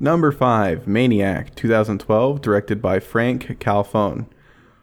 Number 0.01 0.31
5, 0.31 0.87
Maniac, 0.87 1.53
2012, 1.55 2.39
directed 2.39 2.81
by 2.81 3.01
Franck 3.01 3.59
Khalfoun. 3.59 4.27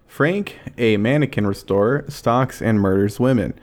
Frank, 0.07 0.59
a 0.77 0.99
mannequin 0.99 1.47
restorer, 1.47 2.05
stalks 2.07 2.61
and 2.61 2.79
murders 2.79 3.19
women. 3.19 3.55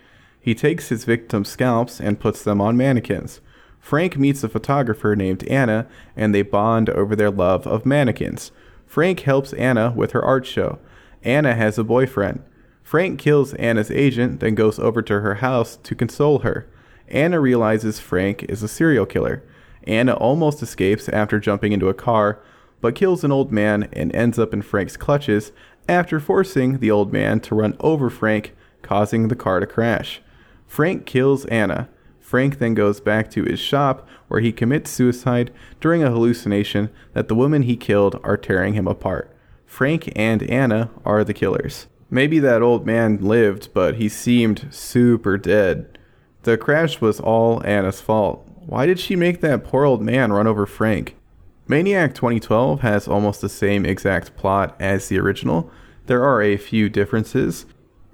He 0.42 0.56
takes 0.56 0.90
his 0.90 1.06
victims' 1.06 1.50
scalps 1.50 2.02
and 2.02 2.20
puts 2.20 2.44
them 2.44 2.60
on 2.60 2.76
mannequins. 2.76 3.40
Frank 3.80 4.18
meets 4.18 4.44
a 4.44 4.50
photographer 4.50 5.16
named 5.16 5.48
Anna, 5.48 5.86
and 6.16 6.34
they 6.34 6.42
bond 6.42 6.90
over 6.90 7.16
their 7.16 7.30
love 7.30 7.68
of 7.68 7.86
mannequins. 7.86 8.52
Frank 8.88 9.20
helps 9.20 9.54
Anna 9.54 9.94
with 9.96 10.14
her 10.14 10.26
art 10.26 10.48
show. 10.48 10.80
Anna 11.22 11.54
has 11.54 11.78
a 11.78 11.84
boyfriend. 11.84 12.42
Frank 12.82 13.20
kills 13.20 13.54
Anna's 13.54 13.92
agent, 13.92 14.40
then 14.40 14.56
goes 14.56 14.80
over 14.80 15.04
to 15.04 15.20
her 15.20 15.36
house 15.36 15.78
to 15.84 15.94
console 15.94 16.40
her. 16.40 16.68
Anna 17.10 17.40
realizes 17.40 18.00
Frank 18.00 18.42
is 18.50 18.64
a 18.64 18.68
serial 18.68 19.06
killer. 19.06 19.44
Anna 19.88 20.14
almost 20.14 20.62
escapes 20.62 21.10
after 21.10 21.40
jumping 21.40 21.72
into 21.72 21.90
a 21.90 21.94
car, 21.94 22.42
but 22.82 22.96
kills 22.96 23.24
an 23.24 23.32
old 23.32 23.52
man 23.52 23.90
and 23.94 24.14
ends 24.16 24.38
up 24.38 24.54
in 24.54 24.62
Frank's 24.62 24.98
clutches 24.98 25.52
after 25.88 26.20
forcing 26.20 26.80
the 26.80 26.92
old 26.92 27.14
man 27.14 27.40
to 27.42 27.56
run 27.56 27.76
over 27.80 28.10
Frank, 28.10 28.54
causing 28.82 29.28
the 29.28 29.36
car 29.36 29.60
to 29.60 29.66
crash. 29.66 30.22
Frank 30.68 31.06
kills 31.06 31.46
Anna. 31.46 31.90
Frank 32.20 32.60
then 32.60 32.74
goes 32.74 33.00
back 33.00 33.30
to 33.32 33.44
his 33.44 33.60
shop 33.60 34.08
where 34.28 34.40
he 34.40 34.52
commits 34.52 34.90
suicide 34.90 35.54
during 35.80 36.04
a 36.04 36.10
hallucination 36.10 36.90
that 37.14 37.28
the 37.28 37.36
women 37.36 37.64
he 37.64 37.76
killed 37.76 38.20
are 38.24 38.38
tearing 38.38 38.74
him 38.74 38.88
apart. 38.88 39.36
Frank 39.66 40.12
and 40.16 40.44
Anna 40.44 40.90
are 41.06 41.24
the 41.24 41.34
killers. 41.34 41.88
Maybe 42.10 42.40
that 42.40 42.62
old 42.62 42.86
man 42.86 43.18
lived, 43.18 43.74
but 43.74 43.96
he 43.96 44.08
seemed 44.10 44.68
super 44.72 45.38
dead. 45.38 45.98
The 46.44 46.58
crash 46.58 47.02
was 47.02 47.20
all 47.20 47.64
Anna's 47.66 48.02
fault. 48.02 48.48
Why 48.66 48.86
did 48.86 49.00
she 49.00 49.16
make 49.16 49.42
that 49.42 49.64
poor 49.64 49.84
old 49.84 50.02
man 50.02 50.32
run 50.32 50.48
over 50.48 50.66
Frank? 50.66 51.16
Maniac 51.68 52.14
2012 52.16 52.82
has 52.82 53.08
almost 53.08 53.42
the 53.42 53.50
same 53.50 53.86
exact 53.86 54.36
plot 54.36 54.76
as 54.80 55.08
the 55.08 55.20
original. 55.20 55.70
There 56.06 56.24
are 56.24 56.42
a 56.42 56.58
few 56.58 56.90
differences. 56.90 57.66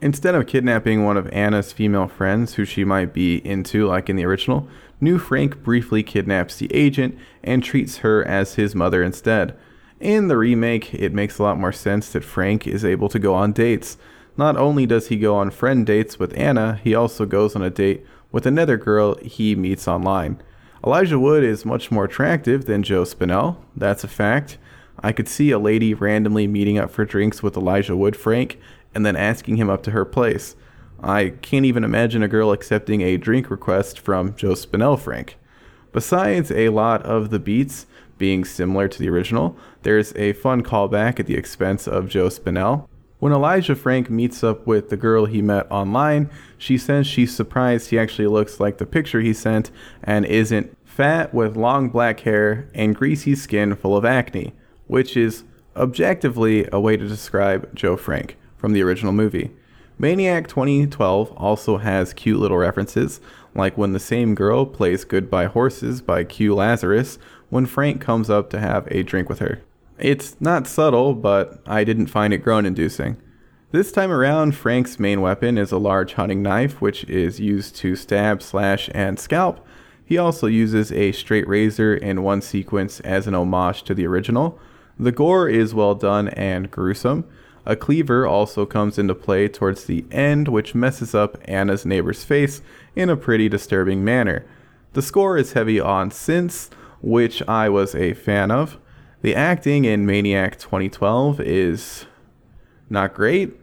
Instead 0.02 0.34
of 0.34 0.48
kidnapping 0.48 1.04
one 1.04 1.18
of 1.18 1.28
Anna's 1.30 1.72
female 1.72 2.08
friends 2.08 2.56
who 2.56 2.66
she 2.66 2.84
might 2.84 3.14
be 3.14 3.38
into, 3.46 3.86
like 3.86 4.10
in 4.10 4.16
the 4.16 4.26
original, 4.26 4.68
New 5.02 5.20
Frank 5.20 5.62
briefly 5.62 6.04
kidnaps 6.04 6.58
the 6.58 6.74
agent 6.74 7.18
and 7.44 7.64
treats 7.64 7.98
her 7.98 8.26
as 8.26 8.56
his 8.56 8.74
mother 8.74 9.04
instead. 9.04 9.56
In 10.00 10.30
the 10.30 10.38
remake, 10.38 10.94
it 10.94 11.14
makes 11.14 11.38
a 11.38 11.44
lot 11.44 11.60
more 11.60 11.74
sense 11.74 12.12
that 12.12 12.24
Frank 12.24 12.66
is 12.66 12.86
able 12.86 13.10
to 13.10 13.20
go 13.20 13.36
on 13.36 13.52
dates. 13.52 13.98
Not 14.38 14.58
only 14.58 14.86
does 14.86 15.08
he 15.08 15.18
go 15.18 15.36
on 15.36 15.52
friend 15.52 15.86
dates 15.86 16.18
with 16.18 16.38
Anna, 16.38 16.80
he 16.84 16.96
also 16.96 17.26
goes 17.26 17.56
on 17.56 17.62
a 17.62 17.70
date 17.70 18.06
with 18.32 18.46
another 18.46 18.78
girl 18.78 19.16
he 19.18 19.56
meets 19.56 19.88
online. 19.88 20.42
Elijah 20.86 21.20
Wood 21.20 21.44
is 21.44 21.66
much 21.66 21.92
more 21.92 22.06
attractive 22.06 22.66
than 22.66 22.84
Joe 22.84 23.04
Spinell. 23.04 23.58
That's 23.76 24.04
a 24.04 24.08
fact. 24.08 24.58
I 25.02 25.12
could 25.12 25.28
see 25.28 25.52
a 25.52 25.60
lady 25.60 25.94
randomly 25.94 26.48
meeting 26.48 26.78
up 26.78 26.92
for 26.92 27.06
drinks 27.06 27.44
with 27.44 27.58
Elijah 27.58 27.96
Wood 27.96 28.16
Frank 28.16 28.60
and 28.94 29.06
then 29.06 29.16
asking 29.16 29.58
him 29.58 29.70
up 29.70 29.84
to 29.84 29.92
her 29.92 30.06
place. 30.06 30.56
I 31.02 31.34
can't 31.42 31.66
even 31.66 31.84
imagine 31.84 32.24
a 32.24 32.28
girl 32.28 32.52
accepting 32.52 33.02
a 33.02 33.18
drink 33.18 33.50
request 33.50 34.00
from 34.00 34.36
Joe 34.36 34.54
Spinell 34.54 35.00
Frank. 35.00 35.38
Besides 35.92 36.52
a 36.52 36.70
lot 36.70 37.04
of 37.04 37.30
the 37.30 37.40
beats 37.40 37.86
being 38.18 38.44
similar 38.44 38.88
to 38.88 39.00
the 39.00 39.10
original, 39.10 39.58
there's 39.84 40.14
a 40.16 40.34
fun 40.34 40.62
callback 40.62 41.20
at 41.20 41.26
the 41.26 41.36
expense 41.36 41.88
of 41.88 42.10
Joe 42.10 42.28
Spinell. 42.28 42.88
When 43.20 43.34
Elijah 43.34 43.76
Frank 43.76 44.10
meets 44.10 44.46
up 44.46 44.66
with 44.66 44.90
the 44.90 44.96
girl 44.96 45.26
he 45.26 45.42
met 45.42 45.70
online, 45.70 46.30
she 46.58 46.78
says 46.78 47.06
she's 47.06 47.36
surprised 47.36 47.90
he 47.90 48.00
actually 48.00 48.28
looks 48.28 48.62
like 48.62 48.78
the 48.78 48.86
picture 48.86 49.20
he 49.20 49.34
sent 49.34 49.72
and 50.02 50.26
isn't 50.26 50.78
fat 50.86 51.34
with 51.34 51.58
long 51.58 51.90
black 51.90 52.22
hair 52.22 52.70
and 52.74 52.96
greasy 52.96 53.36
skin 53.36 53.76
full 53.76 53.98
of 53.98 54.06
acne, 54.06 54.54
which 54.88 55.18
is 55.18 55.44
objectively 55.76 56.66
a 56.72 56.80
way 56.80 56.96
to 56.96 57.10
describe 57.10 57.76
Joe 57.76 57.98
Frank 57.98 58.38
from 58.56 58.72
the 58.72 58.84
original 58.84 59.12
movie. 59.12 59.52
Maniac 59.98 60.48
2012 60.48 61.34
also 61.34 61.76
has 61.76 62.14
cute 62.14 62.40
little 62.40 62.58
references, 62.58 63.20
like 63.54 63.78
when 63.78 63.92
the 63.92 64.00
same 64.00 64.34
girl 64.34 64.66
plays 64.66 65.04
Goodbye 65.04 65.48
Horses 65.48 66.02
by 66.02 66.24
Q 66.24 66.56
Lazarus 66.56 67.20
when 67.50 67.66
Frank 67.66 68.00
comes 68.00 68.30
up 68.30 68.50
to 68.52 68.60
have 68.60 68.88
a 68.88 69.04
drink 69.04 69.28
with 69.28 69.40
her. 69.40 69.62
It's 70.00 70.40
not 70.40 70.68
subtle, 70.68 71.14
but 71.14 71.62
I 71.68 71.84
didn't 71.84 72.08
find 72.08 72.34
it 72.34 72.40
groan 72.40 72.66
inducing. 72.66 73.18
This 73.72 73.92
time 73.92 74.12
around, 74.12 74.56
Frank's 74.56 74.98
main 74.98 75.22
weapon 75.22 75.58
is 75.58 75.72
a 75.72 75.78
large 75.78 76.14
hunting 76.14 76.42
knife, 76.42 76.82
which 76.82 77.04
is 77.04 77.40
used 77.40 77.76
to 77.78 77.96
stab, 77.96 78.42
slash, 78.42 78.90
and 78.96 79.20
scalp. 79.20 79.66
He 80.04 80.18
also 80.18 80.48
uses 80.48 80.92
a 80.92 81.12
straight 81.12 81.48
razor 81.48 81.94
in 81.94 82.24
one 82.24 82.42
sequence 82.42 83.00
as 83.02 83.28
an 83.28 83.36
homage 83.36 83.84
to 83.84 83.94
the 83.94 84.08
original. 84.08 84.58
The 84.98 85.12
gore 85.12 85.48
is 85.48 85.76
well 85.76 85.94
done 85.94 86.30
and 86.30 86.72
gruesome. 86.72 87.26
A 87.66 87.76
cleaver 87.76 88.26
also 88.26 88.66
comes 88.66 88.98
into 88.98 89.14
play 89.14 89.48
towards 89.48 89.86
the 89.86 90.04
end, 90.12 90.48
which 90.48 90.74
messes 90.74 91.14
up 91.14 91.38
Anna's 91.46 91.86
neighbor's 91.86 92.24
face 92.24 92.64
in 92.96 93.10
a 93.10 93.16
pretty 93.16 93.50
disturbing 93.50 94.04
manner. 94.04 94.46
The 94.94 95.04
score 95.04 95.38
is 95.38 95.54
heavy 95.54 95.80
on 95.80 96.10
synths, 96.10 96.70
which 97.02 97.44
I 97.48 97.70
was 97.70 97.94
a 97.94 98.14
fan 98.14 98.50
of. 98.50 98.80
The 99.22 99.36
acting 99.36 99.84
in 99.84 100.06
Maniac 100.06 100.58
2012 100.58 101.42
is 101.42 102.06
not 102.90 103.14
great. 103.14 103.54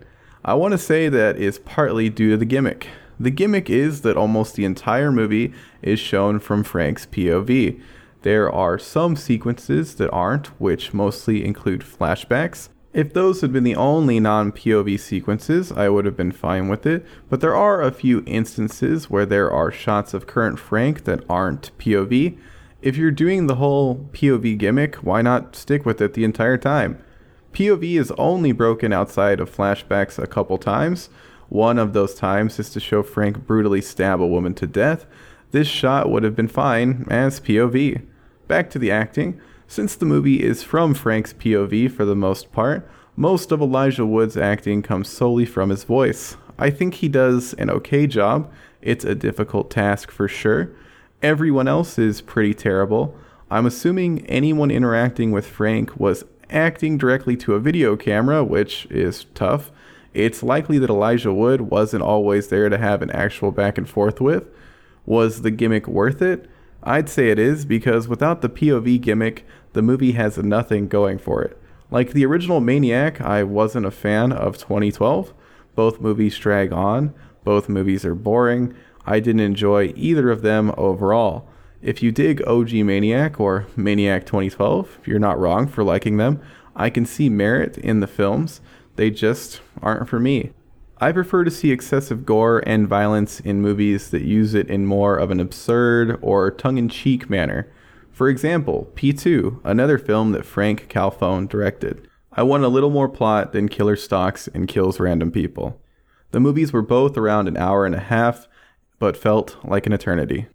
I 0.45 0.53
want 0.53 0.73
to 0.73 0.79
say 0.79 1.09
that 1.09 1.39
is 1.39 1.59
partly 1.61 2.11
due 2.11 2.33
to 2.33 2.37
the 2.37 2.45
gimmick. 2.45 2.89
The 3.19 3.31
gimmick 3.31 3.71
is 3.71 4.03
that 4.03 4.19
almost 4.19 4.55
the 4.55 4.67
entire 4.67 5.11
movie 5.11 5.55
is 5.81 5.99
shown 5.99 6.41
from 6.41 6.63
Frank's 6.63 7.07
POV. 7.07 7.81
There 8.21 8.53
are 8.53 8.79
some 8.79 9.17
sequences 9.17 9.95
that 9.95 10.11
aren't, 10.11 10.49
which 10.61 10.93
mostly 10.93 11.43
include 11.43 11.81
flashbacks. 11.81 12.69
If 12.93 13.15
those 13.15 13.41
had 13.41 13.51
been 13.51 13.65
the 13.65 13.77
only 13.77 14.21
non 14.21 14.53
POV 14.53 15.01
sequences, 15.01 15.73
I 15.73 15.89
would 15.89 16.05
have 16.05 16.19
been 16.19 16.33
fine 16.33 16.69
with 16.69 16.85
it, 16.85 17.07
but 17.31 17.41
there 17.41 17.57
are 17.57 17.81
a 17.81 17.93
few 17.93 18.23
instances 18.27 19.09
where 19.09 19.25
there 19.25 19.51
are 19.51 19.73
shots 19.73 20.13
of 20.13 20.27
current 20.27 20.59
Frank 20.59 21.05
that 21.05 21.25
aren't 21.31 21.77
POV, 21.79 22.37
if 22.87 22.97
you're 22.97 23.11
doing 23.11 23.49
the 23.49 23.57
whole 23.57 23.97
POV 24.13 24.57
gimmick, 24.57 24.95
why 24.97 25.21
not 25.21 25.57
stick 25.57 25.85
with 25.85 26.01
it 26.01 26.15
the 26.15 26.23
entire 26.23 26.57
time? 26.57 27.03
POV 27.53 27.99
is 27.99 28.13
only 28.13 28.53
broken 28.53 28.93
outside 28.93 29.41
of 29.41 29.51
flashbacks 29.51 30.23
a 30.23 30.27
couple 30.29 30.57
times. 30.57 31.11
One 31.49 31.81
of 31.81 31.95
those 31.95 32.15
times 32.15 32.61
is 32.61 32.71
to 32.71 32.79
show 32.79 33.03
Frank 33.03 33.45
brutally 33.45 33.81
stab 33.81 34.21
a 34.21 34.27
woman 34.27 34.55
to 34.55 34.69
death. 34.69 35.05
This 35.51 35.67
shot 35.67 36.09
would 36.09 36.23
have 36.23 36.37
been 36.37 36.47
fine 36.47 37.09
as 37.11 37.41
POV. 37.41 38.07
Back 38.47 38.71
to 38.71 38.79
the 38.79 38.93
acting. 38.93 39.41
Since 39.67 39.97
the 39.97 40.07
movie 40.07 40.45
is 40.45 40.63
from 40.63 40.95
Frank's 40.95 41.33
POV 41.33 41.91
for 41.91 42.05
the 42.05 42.15
most 42.15 42.53
part, 42.53 42.89
most 43.17 43.51
of 43.51 43.61
Elijah 43.61 44.07
Wood's 44.07 44.37
acting 44.37 44.81
comes 44.81 45.09
solely 45.09 45.45
from 45.45 45.71
his 45.71 45.83
voice. 45.83 46.37
I 46.57 46.71
think 46.71 46.95
he 46.95 47.09
does 47.09 47.53
an 47.55 47.69
okay 47.69 48.07
job. 48.07 48.49
It's 48.81 49.05
a 49.05 49.17
difficult 49.17 49.73
task 49.73 50.13
for 50.13 50.29
sure. 50.29 50.71
Everyone 51.23 51.67
else 51.67 51.99
is 51.99 52.21
pretty 52.21 52.53
terrible. 52.53 53.17
I'm 53.51 53.65
assuming 53.65 54.27
anyone 54.27 54.71
interacting 54.71 55.33
with 55.33 55.47
Frank 55.47 55.99
was 55.99 56.25
acting 56.51 56.99
directly 56.99 57.37
to 57.39 57.55
a 57.55 57.61
video 57.61 57.97
camera, 57.97 58.45
which 58.45 58.87
is 58.91 59.25
tough. 59.35 59.73
It's 60.13 60.43
likely 60.43 60.79
that 60.79 60.91
Elijah 60.91 61.33
Wood 61.33 61.63
wasn't 61.63 62.03
always 62.03 62.49
there 62.49 62.69
to 62.69 62.77
have 62.77 63.01
an 63.01 63.11
actual 63.13 63.51
back 63.51 63.79
and 63.79 63.89
forth 63.89 64.21
with. 64.21 64.49
Was 65.07 65.41
the 65.41 65.51
gimmick 65.51 65.89
worth 65.89 66.21
it? 66.21 66.51
I'd 66.83 67.09
say 67.09 67.31
it 67.31 67.39
is 67.39 67.65
because 67.65 68.09
without 68.09 68.43
the 68.43 68.51
POV 68.51 69.01
gimmick, 69.01 69.47
the 69.73 69.83
movie 69.83 70.13
has 70.13 70.37
nothing 70.37 70.87
going 70.87 71.19
for 71.19 71.43
it. 71.43 71.59
Like 71.91 72.13
the 72.13 72.27
original 72.27 72.61
Maniac, 72.61 73.21
I 73.23 73.43
wasn't 73.43 73.87
a 73.87 73.91
fan 73.91 74.33
of 74.33 74.59
2012. 74.59 75.33
Both 75.75 76.01
movies 76.01 76.37
drag 76.37 76.73
on, 76.73 77.15
both 77.43 77.69
movies 77.69 78.05
are 78.05 78.15
boring. 78.15 78.75
I 79.07 79.21
didn't 79.21 79.41
enjoy 79.41 79.93
either 79.97 80.31
of 80.31 80.43
them 80.43 80.75
overall. 80.77 81.49
If 81.81 82.03
you 82.03 82.11
dig 82.11 82.47
OG 82.47 82.73
Maniac 82.73 83.39
or 83.39 83.67
Maniac 83.77 84.27
2012, 84.27 84.99
you're 85.07 85.19
not 85.19 85.39
wrong 85.39 85.69
for 85.69 85.85
liking 85.85 86.17
them. 86.17 86.41
I 86.75 86.91
can 86.91 87.07
see 87.07 87.29
merit 87.29 87.79
in 87.79 88.01
the 88.01 88.07
films, 88.07 88.61
they 88.97 89.11
just 89.11 89.61
aren't 89.83 90.09
for 90.09 90.19
me. 90.19 90.53
I 90.99 91.13
prefer 91.13 91.45
to 91.45 91.51
see 91.51 91.71
excessive 91.71 92.25
gore 92.25 92.63
and 92.67 92.89
violence 92.89 93.41
in 93.41 93.61
movies 93.61 94.11
that 94.11 94.23
use 94.23 94.55
it 94.55 94.69
in 94.69 94.87
more 94.87 95.19
of 95.19 95.31
an 95.31 95.41
absurd 95.41 96.19
or 96.23 96.51
tongue 96.51 96.79
in 96.79 96.89
cheek 96.89 97.29
manner. 97.29 97.71
For 98.11 98.31
example, 98.31 98.91
P2, 98.95 99.61
another 99.63 99.99
film 99.99 100.33
that 100.33 100.47
Franck 100.47 100.89
Khalfoun 100.89 101.49
directed. 101.51 102.09
I 102.33 102.43
want 102.43 102.65
a 102.65 102.69
little 102.69 102.91
more 102.91 103.11
plot 103.11 103.53
than 103.53 103.69
killer 103.69 103.97
stalks 103.97 104.49
and 104.49 104.69
kills 104.69 104.99
random 104.99 105.31
people. 105.31 105.79
The 106.31 106.41
movies 106.41 106.73
were 106.73 106.83
both 106.83 107.19
around 107.19 107.47
an 107.47 107.59
hour 107.59 107.85
and 107.85 107.95
a 107.95 108.01
half, 108.01 108.49
but 108.99 109.17
felt 109.17 109.57
like 109.65 109.87
an 109.87 109.93
eternity. 109.93 110.47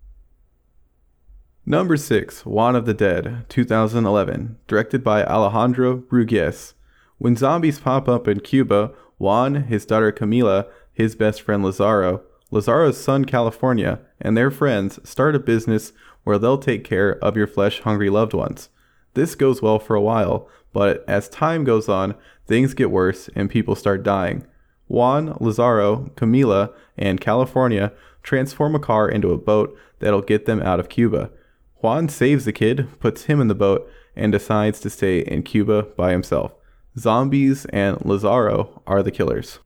Number 1.65 1.95
6, 1.95 2.45
Juan 2.45 2.75
of 2.75 2.85
the 2.85 2.93
Dead, 2.93 3.45
2011, 3.47 4.57
directed 4.67 5.03
by 5.03 5.23
Alejandro 5.23 5.97
Brugués. 5.97 6.73
When 7.19 7.35
zombies 7.35 7.79
pop 7.79 8.09
up 8.09 8.27
in 8.27 8.39
Cuba, 8.39 8.93
Juan, 9.19 9.65
his 9.65 9.85
daughter 9.85 10.11
Camila, 10.11 10.67
his 10.91 11.15
best 11.15 11.41
friend 11.43 11.63
Lazaro, 11.63 12.23
Lazaro's 12.49 12.97
son 12.97 13.25
California, 13.25 13.99
and 14.19 14.35
their 14.35 14.49
friends 14.49 14.99
start 15.07 15.35
a 15.35 15.39
business 15.39 15.93
where 16.23 16.39
they'll 16.39 16.57
take 16.57 16.83
care 16.83 17.23
of 17.23 17.37
your 17.37 17.47
flesh 17.47 17.81
hungry 17.81 18.09
loved 18.09 18.33
ones. 18.33 18.69
This 19.13 19.35
goes 19.35 19.61
well 19.61 19.77
for 19.77 19.95
a 19.95 20.01
while, 20.01 20.49
but 20.73 21.03
as 21.07 21.29
time 21.29 21.63
goes 21.63 21.87
on, 21.87 22.15
things 22.47 22.73
get 22.73 22.91
worse 22.91 23.29
and 23.35 23.49
people 23.49 23.75
start 23.75 24.03
dying. 24.03 24.45
Juan, 24.87 25.37
Lazaro, 25.39 26.11
Camila, 26.15 26.73
and 26.97 27.21
California 27.21 27.93
transform 28.23 28.75
a 28.75 28.79
car 28.79 29.09
into 29.09 29.31
a 29.31 29.37
boat 29.37 29.77
that'll 29.99 30.21
get 30.21 30.45
them 30.45 30.61
out 30.61 30.79
of 30.79 30.89
Cuba. 30.89 31.31
Juan 31.77 32.09
saves 32.09 32.45
the 32.45 32.53
kid, 32.53 32.87
puts 32.99 33.23
him 33.23 33.41
in 33.41 33.47
the 33.47 33.55
boat, 33.55 33.89
and 34.15 34.31
decides 34.31 34.79
to 34.81 34.89
stay 34.89 35.19
in 35.19 35.43
Cuba 35.43 35.83
by 35.83 36.11
himself. 36.11 36.53
Zombies 36.97 37.65
and 37.65 38.03
Lazaro 38.05 38.81
are 38.85 39.01
the 39.01 39.11
killers. 39.11 39.59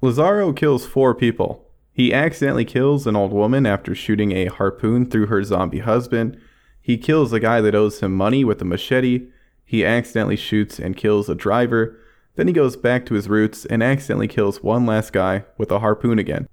Lazaro 0.00 0.52
kills 0.52 0.86
four 0.86 1.14
people. 1.14 1.70
He 1.92 2.12
accidentally 2.12 2.64
kills 2.64 3.06
an 3.06 3.16
old 3.16 3.32
woman 3.32 3.66
after 3.66 3.94
shooting 3.94 4.32
a 4.32 4.46
harpoon 4.46 5.06
through 5.06 5.26
her 5.26 5.42
zombie 5.42 5.80
husband. 5.80 6.38
He 6.80 6.98
kills 6.98 7.32
a 7.32 7.40
guy 7.40 7.60
that 7.60 7.74
owes 7.74 8.00
him 8.00 8.12
money 8.12 8.44
with 8.44 8.60
a 8.60 8.64
machete. 8.64 9.28
He 9.64 9.84
accidentally 9.84 10.36
shoots 10.36 10.78
and 10.78 10.96
kills 10.96 11.28
a 11.28 11.34
driver. 11.34 11.98
Then 12.36 12.46
he 12.46 12.52
goes 12.52 12.76
back 12.76 13.06
to 13.06 13.14
his 13.14 13.28
roots 13.28 13.64
and 13.64 13.82
accidentally 13.82 14.28
kills 14.28 14.62
one 14.62 14.86
last 14.86 15.12
guy 15.12 15.44
with 15.58 15.70
a 15.70 15.80
harpoon 15.80 16.18
again. 16.18 16.48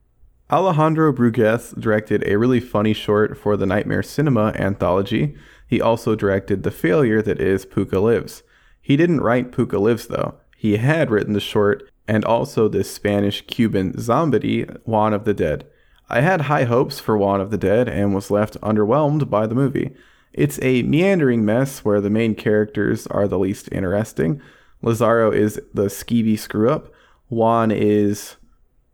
Alejandro 0.52 1.14
Brugués 1.14 1.80
directed 1.80 2.24
a 2.28 2.38
really 2.38 2.60
funny 2.60 2.94
short 2.94 3.38
for 3.38 3.56
the 3.58 3.66
Nightmare 3.66 4.04
Cinema 4.04 4.54
anthology. 4.56 5.36
He 5.68 5.82
also 5.82 6.16
directed 6.16 6.64
the 6.64 6.72
failure 6.72 7.22
that 7.22 7.40
is 7.40 7.66
Pooka 7.66 8.02
Lives. 8.02 8.44
He 8.82 8.98
didn't 8.98 9.22
write 9.22 9.52
Pooka 9.52 9.80
Lives 9.80 10.08
though. 10.08 10.36
He 10.58 10.78
had 10.78 11.10
written 11.10 11.34
the 11.34 11.40
short 11.40 11.90
and 12.08 12.26
also 12.26 12.68
this 12.68 12.92
Spanish 12.92 13.42
Cuban 13.48 14.00
zombie, 14.00 14.64
Juan 14.86 15.14
of 15.14 15.24
the 15.24 15.34
Dead. 15.34 15.66
I 16.10 16.22
had 16.22 16.42
high 16.42 16.66
hopes 16.66 17.00
for 17.00 17.18
Juan 17.18 17.40
of 17.40 17.50
the 17.50 17.58
Dead 17.58 17.88
and 17.88 18.14
was 18.14 18.30
left 18.30 18.60
underwhelmed 18.62 19.30
by 19.30 19.48
the 19.48 19.56
movie. 19.56 19.96
It's 20.34 20.60
a 20.62 20.84
meandering 20.84 21.46
mess 21.46 21.86
where 21.86 22.02
the 22.02 22.10
main 22.10 22.36
characters 22.36 23.08
are 23.08 23.28
the 23.28 23.40
least 23.40 23.70
interesting. 23.72 24.42
Lazaro 24.82 25.32
is 25.32 25.60
the 25.74 25.86
skeevy 25.86 26.38
screw 26.38 26.70
up. 26.70 26.92
Juan 27.30 27.72
is 27.72 28.36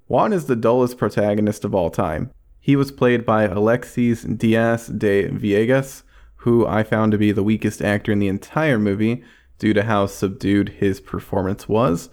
Juan 0.10 0.34
is 0.34 0.48
the 0.48 0.56
dullest 0.56 0.98
protagonist 0.98 1.64
of 1.64 1.76
all 1.76 1.92
time. 1.92 2.32
He 2.60 2.76
was 2.76 2.92
played 2.92 3.28
by 3.28 3.44
Alexis 3.44 4.24
Diaz 4.24 4.88
de 4.88 5.30
Villegas, 5.30 6.02
who 6.38 6.66
I 6.66 6.82
found 6.82 7.12
to 7.12 7.20
be 7.20 7.32
the 7.32 7.44
weakest 7.44 7.80
actor 7.80 8.12
in 8.12 8.18
the 8.18 8.28
entire 8.28 8.80
movie 8.80 9.24
due 9.60 9.72
to 9.76 9.84
how 9.84 10.08
subdued 10.08 10.70
his 10.70 11.00
performance 11.00 11.70
was. 11.70 12.10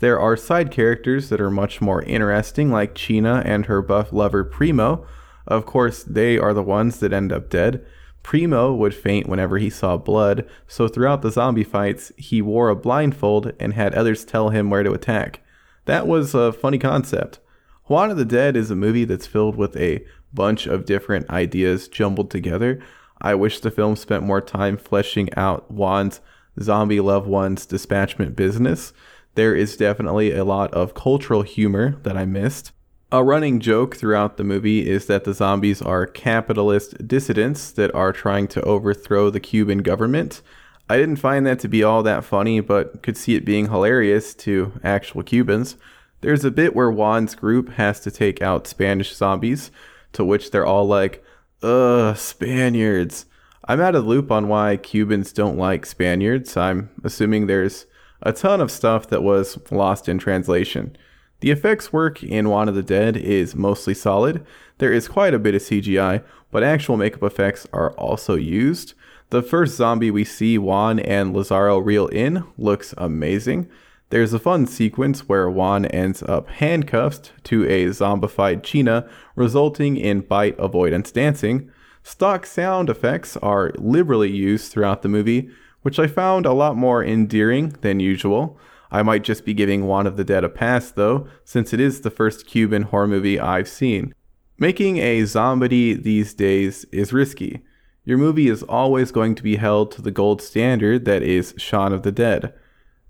There 0.00 0.20
are 0.20 0.36
side 0.36 0.70
characters 0.70 1.30
that 1.30 1.40
are 1.40 1.50
much 1.50 1.80
more 1.80 2.02
interesting, 2.02 2.70
like 2.70 2.94
China 2.94 3.42
and 3.46 3.64
her 3.64 3.80
buff 3.80 4.12
lover 4.12 4.44
Primo. 4.44 5.06
Of 5.46 5.64
course, 5.64 6.04
they 6.04 6.36
are 6.36 6.52
the 6.52 6.62
ones 6.62 7.00
that 7.00 7.14
end 7.14 7.32
up 7.32 7.48
dead. 7.48 7.82
Primo 8.22 8.74
would 8.74 8.94
faint 8.94 9.26
whenever 9.26 9.56
he 9.56 9.70
saw 9.70 9.96
blood, 9.96 10.46
so 10.66 10.86
throughout 10.86 11.22
the 11.22 11.30
zombie 11.30 11.64
fights, 11.64 12.12
he 12.18 12.42
wore 12.42 12.68
a 12.68 12.76
blindfold 12.76 13.52
and 13.58 13.72
had 13.72 13.94
others 13.94 14.26
tell 14.26 14.50
him 14.50 14.68
where 14.68 14.82
to 14.82 14.92
attack. 14.92 15.40
That 15.88 16.06
was 16.06 16.34
a 16.34 16.52
funny 16.52 16.78
concept. 16.78 17.40
Juan 17.86 18.10
of 18.10 18.16
the 18.16 18.24
Dead 18.24 18.56
is 18.56 18.70
a 18.70 18.76
movie 18.76 19.04
that's 19.04 19.26
filled 19.26 19.56
with 19.56 19.76
a 19.76 20.04
bunch 20.32 20.66
of 20.66 20.84
different 20.84 21.28
ideas 21.30 21.88
jumbled 21.88 22.30
together. 22.30 22.80
I 23.20 23.34
wish 23.34 23.60
the 23.60 23.70
film 23.70 23.96
spent 23.96 24.22
more 24.22 24.40
time 24.40 24.76
fleshing 24.76 25.34
out 25.34 25.68
Juan's 25.70 26.20
zombie 26.60 27.00
loved 27.00 27.26
one's 27.26 27.66
dispatchment 27.66 28.36
business 28.36 28.92
there 29.38 29.54
is 29.54 29.76
definitely 29.76 30.32
a 30.32 30.42
lot 30.42 30.74
of 30.74 30.94
cultural 30.94 31.42
humor 31.42 31.94
that 32.02 32.16
I 32.16 32.24
missed. 32.24 32.72
A 33.12 33.22
running 33.22 33.60
joke 33.60 33.94
throughout 33.94 34.36
the 34.36 34.42
movie 34.42 34.90
is 34.90 35.06
that 35.06 35.22
the 35.22 35.32
zombies 35.32 35.80
are 35.80 36.08
capitalist 36.08 37.06
dissidents 37.06 37.70
that 37.70 37.94
are 37.94 38.12
trying 38.12 38.48
to 38.48 38.62
overthrow 38.62 39.30
the 39.30 39.38
Cuban 39.38 39.78
government. 39.78 40.42
I 40.90 40.96
didn't 40.96 41.16
find 41.16 41.46
that 41.46 41.58
to 41.60 41.68
be 41.68 41.82
all 41.82 42.02
that 42.02 42.24
funny, 42.24 42.60
but 42.60 43.02
could 43.02 43.16
see 43.16 43.34
it 43.34 43.44
being 43.44 43.68
hilarious 43.68 44.34
to 44.36 44.72
actual 44.82 45.22
Cubans. 45.22 45.76
There's 46.22 46.44
a 46.44 46.50
bit 46.50 46.74
where 46.74 46.90
Juan's 46.90 47.34
group 47.34 47.70
has 47.74 48.00
to 48.00 48.10
take 48.10 48.40
out 48.40 48.66
Spanish 48.66 49.14
zombies, 49.14 49.70
to 50.12 50.24
which 50.24 50.50
they're 50.50 50.66
all 50.66 50.86
like, 50.86 51.22
ugh, 51.62 52.16
Spaniards. 52.16 53.26
I'm 53.64 53.80
out 53.80 53.94
of 53.94 54.04
the 54.04 54.08
loop 54.08 54.32
on 54.32 54.48
why 54.48 54.78
Cubans 54.78 55.30
don't 55.32 55.58
like 55.58 55.84
Spaniards. 55.84 56.56
I'm 56.56 56.88
assuming 57.04 57.46
there's 57.46 57.84
a 58.22 58.32
ton 58.32 58.62
of 58.62 58.70
stuff 58.70 59.08
that 59.10 59.22
was 59.22 59.58
lost 59.70 60.08
in 60.08 60.18
translation. 60.18 60.96
The 61.40 61.50
effects 61.50 61.92
work 61.92 62.22
in 62.22 62.48
Juan 62.48 62.68
of 62.68 62.74
the 62.74 62.82
Dead 62.82 63.16
is 63.16 63.54
mostly 63.54 63.94
solid. 63.94 64.44
There 64.78 64.92
is 64.92 65.06
quite 65.06 65.34
a 65.34 65.38
bit 65.38 65.54
of 65.54 65.62
CGI, 65.62 66.24
but 66.50 66.64
actual 66.64 66.96
makeup 66.96 67.22
effects 67.22 67.66
are 67.72 67.92
also 67.92 68.34
used. 68.34 68.94
The 69.30 69.42
first 69.42 69.76
zombie 69.76 70.10
we 70.10 70.24
see 70.24 70.56
Juan 70.56 70.98
and 70.98 71.34
Lazaro 71.34 71.76
reel 71.78 72.06
in 72.06 72.44
looks 72.56 72.94
amazing. 72.96 73.68
There's 74.08 74.32
a 74.32 74.38
fun 74.38 74.66
sequence 74.66 75.28
where 75.28 75.50
Juan 75.50 75.84
ends 75.84 76.22
up 76.22 76.48
handcuffed 76.48 77.32
to 77.44 77.68
a 77.68 77.88
zombified 77.88 78.62
China, 78.62 79.06
resulting 79.36 79.98
in 79.98 80.22
bite 80.22 80.58
avoidance 80.58 81.12
dancing. 81.12 81.70
Stock 82.02 82.46
sound 82.46 82.88
effects 82.88 83.36
are 83.36 83.72
liberally 83.76 84.30
used 84.30 84.72
throughout 84.72 85.02
the 85.02 85.10
movie, 85.10 85.50
which 85.82 85.98
I 85.98 86.06
found 86.06 86.46
a 86.46 86.54
lot 86.54 86.74
more 86.74 87.04
endearing 87.04 87.76
than 87.82 88.00
usual. 88.00 88.58
I 88.90 89.02
might 89.02 89.24
just 89.24 89.44
be 89.44 89.52
giving 89.52 89.86
Juan 89.86 90.06
of 90.06 90.16
the 90.16 90.24
Dead 90.24 90.42
a 90.42 90.48
pass 90.48 90.90
though, 90.90 91.28
since 91.44 91.74
it 91.74 91.80
is 91.80 92.00
the 92.00 92.10
first 92.10 92.46
Cuban 92.46 92.84
horror 92.84 93.06
movie 93.06 93.38
I've 93.38 93.68
seen. 93.68 94.14
Making 94.58 94.96
a 94.96 95.26
zombie 95.26 95.92
these 95.92 96.32
days 96.32 96.86
is 96.92 97.12
risky. 97.12 97.62
Your 98.08 98.16
movie 98.16 98.48
is 98.48 98.62
always 98.62 99.12
going 99.12 99.34
to 99.34 99.42
be 99.42 99.56
held 99.56 99.92
to 99.92 100.00
the 100.00 100.10
gold 100.10 100.40
standard 100.40 101.04
that 101.04 101.22
is 101.22 101.52
Shaun 101.58 101.92
of 101.92 102.04
the 102.04 102.10
Dead. 102.10 102.54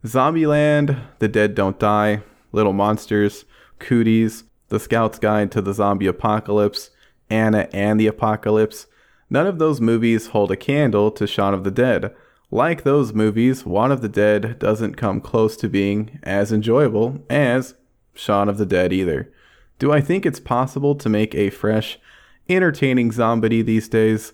Zombieland, 0.04 1.00
The 1.20 1.28
Dead 1.28 1.54
Don't 1.54 1.78
Die, 1.78 2.20
Little 2.50 2.72
Monsters, 2.72 3.44
Cooties, 3.78 4.42
The 4.70 4.80
Scout's 4.80 5.20
Guide 5.20 5.52
to 5.52 5.62
the 5.62 5.72
Zombie 5.72 6.08
Apocalypse, 6.08 6.90
Anna 7.30 7.68
and 7.72 8.00
the 8.00 8.08
Apocalypse, 8.08 8.88
none 9.30 9.46
of 9.46 9.60
those 9.60 9.80
movies 9.80 10.26
hold 10.26 10.50
a 10.50 10.56
candle 10.56 11.12
to 11.12 11.28
Shaun 11.28 11.54
of 11.54 11.62
the 11.62 11.70
Dead. 11.70 12.12
Like 12.50 12.82
those 12.82 13.14
movies, 13.14 13.64
Juan 13.64 13.92
of 13.92 14.00
the 14.00 14.08
Dead 14.08 14.58
doesn't 14.58 14.96
come 14.96 15.20
close 15.20 15.56
to 15.58 15.68
being 15.68 16.18
as 16.24 16.50
enjoyable 16.50 17.22
as 17.30 17.76
Shaun 18.14 18.48
of 18.48 18.58
the 18.58 18.66
Dead 18.66 18.92
either. 18.92 19.32
Do 19.78 19.92
I 19.92 20.00
think 20.00 20.26
it's 20.26 20.40
possible 20.40 20.96
to 20.96 21.08
make 21.08 21.36
a 21.36 21.50
fresh, 21.50 22.00
entertaining 22.48 23.12
zombie 23.12 23.62
these 23.62 23.88
days? 23.88 24.32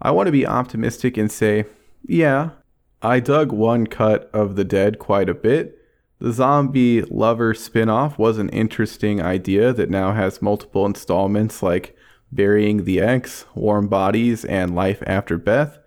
I 0.00 0.10
want 0.10 0.26
to 0.26 0.32
be 0.32 0.46
optimistic 0.46 1.16
and 1.16 1.30
say, 1.30 1.64
yeah, 2.06 2.50
I 3.02 3.20
dug 3.20 3.52
one 3.52 3.86
cut 3.86 4.30
of 4.32 4.56
The 4.56 4.64
Dead 4.64 4.98
quite 4.98 5.28
a 5.28 5.34
bit. 5.34 5.78
The 6.18 6.32
zombie 6.32 7.02
lover 7.02 7.52
spin 7.54 7.88
off 7.88 8.18
was 8.18 8.38
an 8.38 8.48
interesting 8.48 9.20
idea 9.20 9.72
that 9.72 9.90
now 9.90 10.12
has 10.12 10.40
multiple 10.40 10.86
installments 10.86 11.62
like 11.62 11.96
Burying 12.32 12.84
the 12.84 13.00
Ex, 13.00 13.44
Warm 13.54 13.88
Bodies, 13.88 14.44
and 14.44 14.74
Life 14.74 15.02
After 15.06 15.36
Beth. 15.38 15.78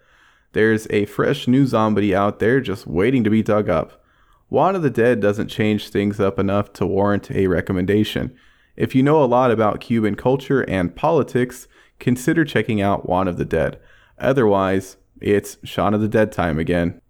There's 0.53 0.87
a 0.89 1.05
fresh 1.05 1.47
new 1.47 1.65
zombie 1.65 2.15
out 2.15 2.39
there 2.39 2.61
just 2.61 2.87
waiting 2.87 3.23
to 3.23 3.29
be 3.29 3.43
dug 3.43 3.69
up. 3.69 4.03
Juan 4.49 4.75
of 4.75 4.81
the 4.81 4.89
Dead 4.89 5.19
doesn't 5.19 5.47
change 5.47 5.89
things 5.89 6.19
up 6.19 6.39
enough 6.39 6.73
to 6.73 6.85
warrant 6.87 7.29
a 7.31 7.47
recommendation. 7.47 8.35
If 8.75 8.95
you 8.95 9.03
know 9.03 9.23
a 9.23 9.25
lot 9.25 9.51
about 9.51 9.81
Cuban 9.81 10.15
culture 10.15 10.61
and 10.61 10.95
politics, 10.95 11.67
consider 11.99 12.45
checking 12.45 12.81
out 12.81 13.07
Juan 13.07 13.27
of 13.27 13.37
the 13.37 13.45
Dead. 13.45 13.79
Otherwise, 14.19 14.97
it's 15.21 15.57
Shaun 15.63 15.93
of 15.93 16.01
the 16.01 16.07
Dead 16.07 16.31
time 16.31 16.59
again. 16.59 17.01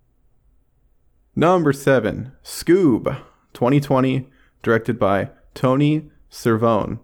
Number 1.35 1.71
7, 1.73 2.31
Scoob, 2.43 3.21
2020, 3.53 4.29
directed 4.61 4.99
by 4.99 5.29
Tony 5.53 6.09
Cervone. 6.31 6.99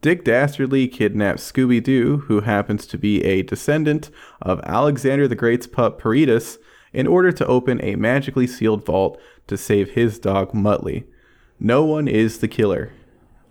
Dick 0.00 0.24
Dastardly 0.24 0.88
kidnaps 0.88 1.50
Scooby 1.50 1.82
Doo, 1.82 2.18
who 2.26 2.40
happens 2.40 2.86
to 2.86 2.98
be 2.98 3.22
a 3.24 3.42
descendant 3.42 4.10
of 4.40 4.60
Alexander 4.64 5.28
the 5.28 5.36
Great's 5.36 5.66
pup 5.66 6.00
Peritas, 6.00 6.58
in 6.92 7.06
order 7.06 7.32
to 7.32 7.46
open 7.46 7.82
a 7.82 7.96
magically 7.96 8.46
sealed 8.46 8.84
vault 8.84 9.18
to 9.46 9.56
save 9.56 9.90
his 9.90 10.18
dog 10.18 10.52
Muttley. 10.52 11.04
No 11.58 11.84
one 11.84 12.08
is 12.08 12.38
the 12.38 12.48
killer. 12.48 12.92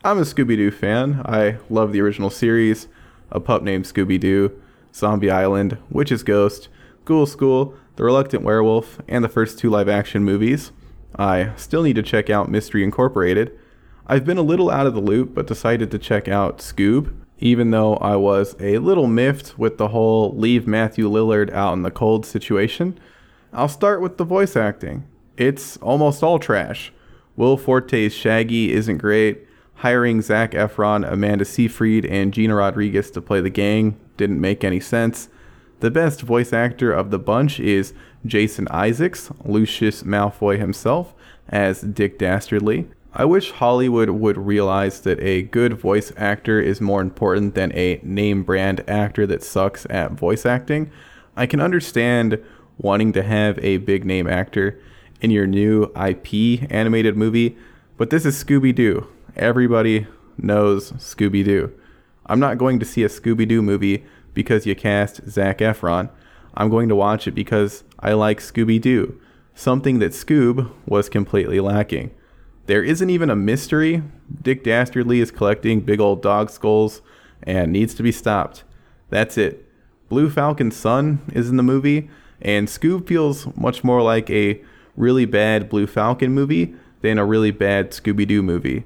I'm 0.03 0.17
a 0.17 0.21
Scooby 0.21 0.57
Doo 0.57 0.71
fan. 0.71 1.21
I 1.25 1.57
love 1.69 1.91
the 1.91 2.01
original 2.01 2.29
series, 2.29 2.87
A 3.31 3.39
Pup 3.39 3.63
Named 3.63 3.85
Scooby 3.85 4.19
Doo, 4.19 4.61
Zombie 4.93 5.31
Island, 5.31 5.77
Witch's 5.89 6.23
Ghost, 6.23 6.69
Ghoul 7.05 7.25
School, 7.25 7.75
The 7.95 8.03
Reluctant 8.03 8.43
Werewolf, 8.43 8.99
and 9.07 9.23
the 9.23 9.29
first 9.29 9.57
two 9.57 9.69
live 9.69 9.89
action 9.89 10.23
movies. 10.23 10.71
I 11.15 11.51
still 11.55 11.83
need 11.83 11.95
to 11.95 12.03
check 12.03 12.29
out 12.29 12.49
Mystery 12.49 12.83
Incorporated. 12.83 13.57
I've 14.07 14.25
been 14.25 14.37
a 14.37 14.41
little 14.41 14.69
out 14.69 14.87
of 14.87 14.93
the 14.93 15.01
loop, 15.01 15.33
but 15.33 15.47
decided 15.47 15.91
to 15.91 15.99
check 15.99 16.27
out 16.27 16.59
Scoob. 16.59 17.13
even 17.41 17.71
though 17.71 17.95
I 17.95 18.15
was 18.15 18.55
a 18.59 18.77
little 18.77 19.07
miffed 19.07 19.57
with 19.57 19.77
the 19.77 19.89
whole 19.89 20.31
leave 20.37 20.67
Matthew 20.67 21.09
Lillard 21.09 21.51
out 21.51 21.73
in 21.73 21.81
the 21.81 21.91
cold 21.91 22.25
situation. 22.25 22.97
I'll 23.51 23.67
start 23.67 23.99
with 23.99 24.17
the 24.17 24.23
voice 24.23 24.55
acting. 24.55 25.05
It's 25.37 25.75
almost 25.77 26.21
all 26.23 26.37
trash. 26.37 26.93
Will 27.35 27.57
Forte's 27.57 28.13
Shaggy 28.13 28.71
isn't 28.71 28.99
great. 28.99 29.47
Hiring 29.75 30.21
Zac 30.21 30.51
Efron, 30.51 31.11
Amanda 31.11 31.43
Seyfried, 31.43 32.05
and 32.05 32.31
Gina 32.31 32.53
Rodriguez 32.53 33.09
to 33.11 33.21
play 33.21 33.41
the 33.41 33.49
gang 33.49 33.99
didn't 34.21 34.39
make 34.39 34.63
any 34.63 34.79
sense. 34.79 35.29
The 35.79 35.89
best 35.89 36.21
voice 36.21 36.53
actor 36.53 36.93
of 36.93 37.09
the 37.09 37.17
bunch 37.17 37.59
is 37.59 37.93
Jason 38.23 38.67
Isaacs, 38.69 39.31
Lucius 39.43 40.03
Malfoy 40.03 40.59
himself, 40.59 41.15
as 41.49 41.81
Dick 41.81 42.19
Dastardly. 42.19 42.87
I 43.13 43.25
wish 43.25 43.51
Hollywood 43.51 44.11
would 44.11 44.37
realize 44.37 45.01
that 45.01 45.19
a 45.21 45.41
good 45.41 45.73
voice 45.73 46.13
actor 46.15 46.61
is 46.61 46.79
more 46.79 47.01
important 47.01 47.55
than 47.55 47.75
a 47.75 47.99
name 48.03 48.43
brand 48.43 48.87
actor 48.87 49.25
that 49.25 49.43
sucks 49.43 49.87
at 49.89 50.11
voice 50.11 50.45
acting. 50.45 50.91
I 51.35 51.47
can 51.47 51.59
understand 51.59 52.41
wanting 52.77 53.11
to 53.13 53.23
have 53.23 53.57
a 53.63 53.77
big 53.77 54.05
name 54.05 54.27
actor 54.27 54.79
in 55.19 55.31
your 55.31 55.47
new 55.47 55.91
IP 55.95 56.71
animated 56.71 57.17
movie, 57.17 57.57
but 57.97 58.11
this 58.11 58.23
is 58.23 58.41
Scooby 58.41 58.73
Doo. 58.73 59.07
Everybody 59.35 60.05
knows 60.37 60.91
Scooby 60.91 61.43
Doo. 61.43 61.73
I'm 62.31 62.39
not 62.39 62.57
going 62.57 62.79
to 62.79 62.85
see 62.85 63.03
a 63.03 63.09
Scooby 63.09 63.45
Doo 63.45 63.61
movie 63.61 64.05
because 64.33 64.65
you 64.65 64.73
cast 64.73 65.29
Zac 65.29 65.57
Efron. 65.57 66.09
I'm 66.53 66.69
going 66.69 66.87
to 66.87 66.95
watch 66.95 67.27
it 67.27 67.31
because 67.31 67.83
I 67.99 68.13
like 68.13 68.39
Scooby 68.39 68.79
Doo, 68.79 69.19
something 69.53 69.99
that 69.99 70.13
Scoob 70.13 70.71
was 70.85 71.09
completely 71.09 71.59
lacking. 71.59 72.11
There 72.67 72.85
isn't 72.85 73.09
even 73.09 73.29
a 73.29 73.35
mystery. 73.35 74.01
Dick 74.41 74.63
Dastardly 74.63 75.19
is 75.19 75.29
collecting 75.29 75.81
big 75.81 75.99
old 75.99 76.21
dog 76.21 76.49
skulls 76.49 77.01
and 77.43 77.73
needs 77.73 77.93
to 77.95 78.03
be 78.03 78.13
stopped. 78.13 78.63
That's 79.09 79.37
it. 79.37 79.67
Blue 80.07 80.29
Falcon's 80.29 80.77
son 80.77 81.19
is 81.33 81.49
in 81.49 81.57
the 81.57 81.63
movie, 81.63 82.09
and 82.41 82.69
Scoob 82.69 83.09
feels 83.09 83.53
much 83.57 83.83
more 83.83 84.01
like 84.01 84.29
a 84.29 84.61
really 84.95 85.25
bad 85.25 85.67
Blue 85.67 85.85
Falcon 85.85 86.31
movie 86.31 86.75
than 87.01 87.17
a 87.17 87.25
really 87.25 87.51
bad 87.51 87.91
Scooby 87.91 88.25
Doo 88.25 88.41
movie. 88.41 88.85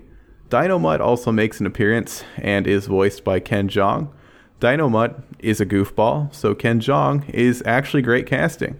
Dynomutt 0.55 1.01
also 1.01 1.33
makes 1.33 1.59
an 1.59 1.65
appearance 1.65 2.23
and 2.37 2.65
is 2.65 2.87
voiced 2.87 3.25
by 3.25 3.41
Ken 3.41 3.67
Jeong. 3.67 4.07
Dynomutt 4.61 5.21
is 5.39 5.59
a 5.59 5.65
goofball, 5.65 6.33
so 6.33 6.55
Ken 6.55 6.79
Jeong 6.79 7.29
is 7.29 7.61
actually 7.65 8.01
great 8.01 8.25
casting. 8.25 8.79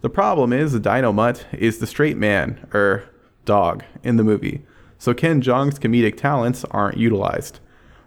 The 0.00 0.08
problem 0.08 0.50
is 0.54 0.74
Dynomutt 0.80 1.44
is 1.52 1.76
the 1.76 1.86
straight 1.86 2.16
man, 2.16 2.66
er, 2.72 3.04
dog, 3.44 3.84
in 4.02 4.16
the 4.16 4.24
movie, 4.24 4.64
so 4.96 5.12
Ken 5.12 5.42
Jeong's 5.42 5.78
comedic 5.78 6.16
talents 6.16 6.64
aren't 6.70 6.96
utilized, 6.96 7.60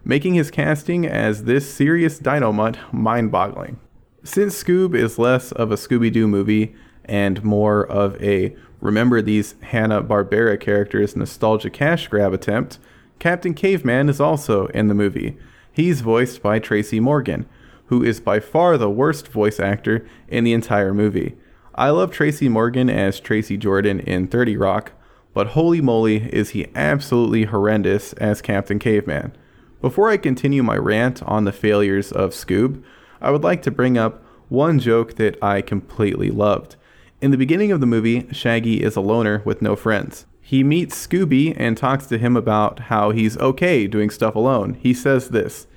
making 0.04 0.34
his 0.34 0.50
casting 0.50 1.06
as 1.06 1.44
this 1.44 1.72
serious 1.72 2.18
Dynomutt 2.20 2.78
mind-boggling. 2.92 3.80
Since 4.24 4.64
Scoob 4.64 4.96
is 4.96 5.20
less 5.20 5.52
of 5.52 5.72
a 5.72 5.76
Scooby-Doo 5.76 6.28
movie 6.28 6.74
and 7.06 7.44
more 7.44 7.86
of 7.86 8.20
a 8.24 8.56
remember 8.82 9.22
these 9.22 9.54
Hanna-Barbera 9.62 10.60
characters 10.60 11.16
nostalgia 11.16 11.70
cash 11.70 12.08
grab 12.08 12.34
attempt, 12.34 12.80
Captain 13.20 13.54
Caveman 13.54 14.10
is 14.10 14.20
also 14.20 14.68
in 14.68 14.88
the 14.88 14.94
movie. 14.94 15.38
He's 15.72 16.02
voiced 16.02 16.42
by 16.42 16.60
Tracy 16.60 17.00
Morgan, 17.00 17.48
who 17.88 18.04
is 18.04 18.20
by 18.20 18.40
far 18.40 18.78
the 18.78 18.90
worst 18.90 19.28
voice 19.28 19.60
actor 19.60 20.06
in 20.28 20.44
the 20.44 20.54
entire 20.54 20.94
movie. 20.94 21.36
I 21.76 21.90
love 21.90 22.12
Tracy 22.12 22.50
Morgan 22.50 22.90
as 22.90 23.20
Tracy 23.20 23.58
Jordan 23.58 24.00
in 24.00 24.28
30 24.28 24.58
Rock, 24.58 24.92
but 25.34 25.48
holy 25.48 25.82
moly 25.82 26.30
is 26.32 26.52
he 26.52 26.68
absolutely 26.76 27.46
horrendous 27.46 28.14
as 28.14 28.42
Captain 28.42 28.78
Caveman. 28.78 29.36
Before 29.82 30.10
I 30.10 30.18
continue 30.18 30.64
my 30.64 30.78
rant 30.78 31.24
on 31.24 31.46
the 31.46 31.52
failures 31.52 32.12
of 32.12 32.32
Scoob, 32.32 32.84
I 33.20 33.32
would 33.32 33.44
like 33.44 33.62
to 33.64 33.72
bring 33.72 33.98
up 33.98 34.24
one 34.50 34.80
joke 34.80 35.16
that 35.16 35.42
I 35.42 35.62
completely 35.62 36.30
loved. 36.30 36.76
In 37.22 37.32
the 37.32 37.38
beginning 37.38 37.72
of 37.72 37.80
the 37.80 37.88
movie, 37.88 38.28
Shaggy 38.32 38.84
is 38.84 38.96
a 38.96 39.02
loner 39.02 39.42
with 39.46 39.62
no 39.62 39.76
friends. 39.76 40.26
He 40.46 40.62
meets 40.62 41.08
Scooby 41.08 41.56
and 41.56 41.78
talks 41.78 42.06
to 42.08 42.18
him 42.18 42.36
about 42.36 42.80
how 42.82 43.12
he's 43.12 43.38
okay 43.38 43.88
doing 43.88 44.10
stuff 44.10 44.36
alone. 44.36 44.74
He 44.74 44.94
says 44.94 45.30
this 45.30 45.68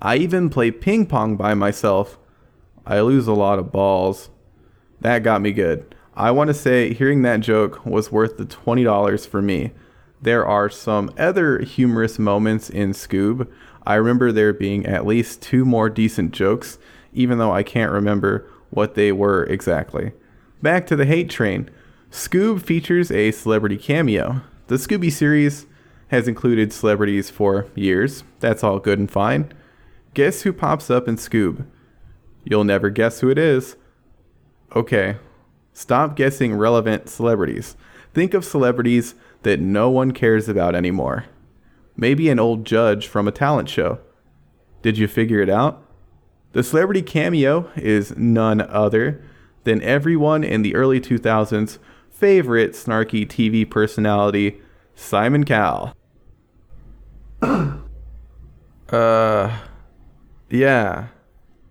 I 0.00 0.16
even 0.16 0.50
play 0.50 0.70
ping 0.70 1.06
pong 1.06 1.36
by 1.36 1.54
myself. 1.54 2.18
I 2.86 3.00
lose 3.00 3.26
a 3.26 3.32
lot 3.32 3.58
of 3.58 3.72
balls. 3.72 4.28
That 5.00 5.22
got 5.22 5.40
me 5.40 5.52
good. 5.52 5.94
I 6.14 6.32
want 6.32 6.48
to 6.48 6.54
say 6.54 6.92
hearing 6.92 7.22
that 7.22 7.40
joke 7.40 7.86
was 7.86 8.12
worth 8.12 8.36
the 8.36 8.44
$20 8.44 9.26
for 9.26 9.40
me. 9.40 9.72
There 10.20 10.46
are 10.46 10.68
some 10.68 11.10
other 11.18 11.60
humorous 11.60 12.18
moments 12.18 12.68
in 12.68 12.92
Scoob. 12.92 13.50
I 13.86 13.94
remember 13.94 14.32
there 14.32 14.52
being 14.52 14.84
at 14.84 15.06
least 15.06 15.40
two 15.40 15.64
more 15.64 15.88
decent 15.88 16.32
jokes, 16.32 16.78
even 17.14 17.38
though 17.38 17.52
I 17.52 17.62
can't 17.62 17.90
remember 17.90 18.46
what 18.68 18.96
they 18.96 19.12
were 19.12 19.44
exactly. 19.44 20.12
Back 20.60 20.86
to 20.88 20.96
the 20.96 21.06
hate 21.06 21.30
train. 21.30 21.70
Scoob 22.10 22.62
features 22.62 23.12
a 23.12 23.30
celebrity 23.30 23.76
cameo. 23.76 24.42
The 24.66 24.76
Scooby 24.76 25.12
series 25.12 25.66
has 26.08 26.26
included 26.26 26.72
celebrities 26.72 27.30
for 27.30 27.68
years. 27.76 28.24
That's 28.40 28.64
all 28.64 28.80
good 28.80 28.98
and 28.98 29.10
fine. 29.10 29.52
Guess 30.14 30.42
who 30.42 30.52
pops 30.52 30.90
up 30.90 31.06
in 31.06 31.16
Scoob? 31.16 31.66
You'll 32.42 32.64
never 32.64 32.90
guess 32.90 33.20
who 33.20 33.30
it 33.30 33.38
is. 33.38 33.76
Okay, 34.74 35.18
stop 35.72 36.16
guessing 36.16 36.54
relevant 36.54 37.08
celebrities. 37.08 37.76
Think 38.12 38.34
of 38.34 38.44
celebrities 38.44 39.14
that 39.42 39.60
no 39.60 39.88
one 39.88 40.10
cares 40.10 40.48
about 40.48 40.74
anymore. 40.74 41.26
Maybe 41.96 42.28
an 42.28 42.40
old 42.40 42.64
judge 42.64 43.06
from 43.06 43.28
a 43.28 43.32
talent 43.32 43.68
show. 43.68 44.00
Did 44.82 44.98
you 44.98 45.06
figure 45.06 45.40
it 45.40 45.50
out? 45.50 45.84
The 46.52 46.64
celebrity 46.64 47.02
cameo 47.02 47.70
is 47.76 48.16
none 48.16 48.60
other 48.60 49.22
than 49.62 49.80
everyone 49.82 50.42
in 50.42 50.62
the 50.62 50.74
early 50.74 51.00
2000s 51.00 51.78
favorite 52.20 52.72
snarky 52.72 53.26
TV 53.26 53.68
personality, 53.68 54.60
Simon 54.94 55.44
Cowell. 55.44 55.96
uh, 57.42 57.80
yeah. 60.50 61.06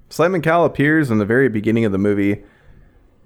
Simon 0.10 0.42
Cowell 0.42 0.66
appears 0.66 1.12
in 1.12 1.20
the 1.20 1.26
very 1.26 1.50
beginning 1.50 1.86
of 1.86 1.92
the 1.92 2.00
movie 2.00 2.44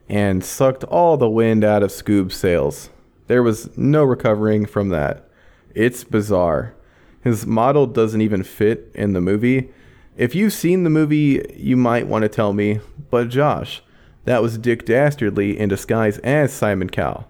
and 0.09 0.43
sucked 0.43 0.83
all 0.83 1.15
the 1.15 1.29
wind 1.29 1.63
out 1.63 1.81
of 1.81 1.91
Scoob's 1.91 2.35
sails. 2.35 2.89
There 3.27 3.41
was 3.41 3.75
no 3.77 4.03
recovering 4.03 4.65
from 4.65 4.89
that. 4.89 5.29
It's 5.73 6.03
bizarre. 6.03 6.75
His 7.23 7.45
model 7.45 7.87
doesn't 7.87 8.19
even 8.19 8.43
fit 8.43 8.91
in 8.93 9.13
the 9.13 9.21
movie. 9.21 9.71
If 10.17 10.35
you've 10.35 10.51
seen 10.51 10.83
the 10.83 10.89
movie, 10.89 11.41
you 11.55 11.77
might 11.77 12.07
want 12.07 12.23
to 12.23 12.29
tell 12.29 12.51
me, 12.51 12.81
but 13.09 13.29
Josh, 13.29 13.81
that 14.25 14.41
was 14.41 14.57
Dick 14.57 14.85
Dastardly 14.85 15.59
in 15.59 15.69
disguise 15.69 16.17
as 16.19 16.53
Simon 16.53 16.89
Cowell. 16.89 17.27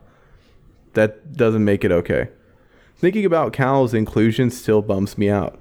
That 0.93 1.36
doesn't 1.36 1.65
make 1.65 1.84
it 1.84 1.91
okay. 1.91 2.29
Thinking 2.95 3.25
about 3.25 3.53
Cowell's 3.53 3.93
inclusion 3.93 4.51
still 4.51 4.82
bums 4.82 5.17
me 5.17 5.29
out. 5.29 5.60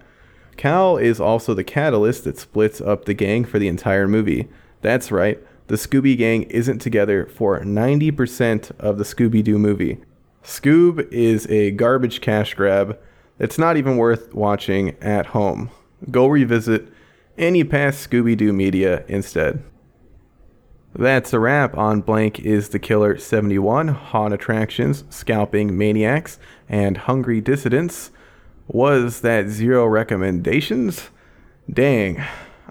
Cowell 0.57 0.99
is 0.99 1.21
also 1.21 1.55
the 1.55 1.65
catalyst 1.65 2.25
that 2.25 2.39
splits 2.39 2.81
up 2.81 3.05
the 3.05 3.15
gang 3.15 3.45
for 3.45 3.59
the 3.59 3.69
entire 3.69 4.07
movie. 4.07 4.49
That's 4.83 5.11
right, 5.11 5.39
the 5.69 5.77
Scooby 5.77 6.17
Gang 6.17 6.43
isn't 6.45 6.81
together 6.81 7.27
for 7.27 7.61
90% 7.61 8.73
of 8.79 8.99
the 8.99 9.05
Scooby 9.05 9.43
Doo 9.43 9.59
movie. 9.59 9.99
Scoob 10.45 11.11
is 11.11 11.47
a 11.47 11.71
garbage 11.71 12.21
cash 12.21 12.55
grab 12.55 12.99
that's 13.39 13.59
not 13.59 13.77
even 13.77 13.97
worth 13.97 14.35
watching 14.35 14.97
at 15.01 15.27
home. 15.27 15.71
Go 16.11 16.27
revisit 16.27 16.89
any 17.39 17.65
past 17.65 18.09
Scooby 18.09 18.37
Doo 18.37 18.53
media 18.53 19.05
instead. 19.09 19.63
That's 20.95 21.33
a 21.33 21.41
wrap 21.41 21.79
on 21.79 22.03
Blank 22.03 22.41
is 22.41 22.69
the 22.69 22.79
Killer 22.79 23.17
71, 23.17 23.89
Haunt 23.89 24.35
Attractions, 24.35 25.05
Scalping 25.09 25.77
Maniacs, 25.77 26.39
and 26.69 26.99
Hungry 26.99 27.41
Dissidents. 27.41 28.11
Was 28.69 29.23
that 29.23 29.49
zero 29.49 29.87
recommendations? 29.87 31.09
Dang, 31.73 32.23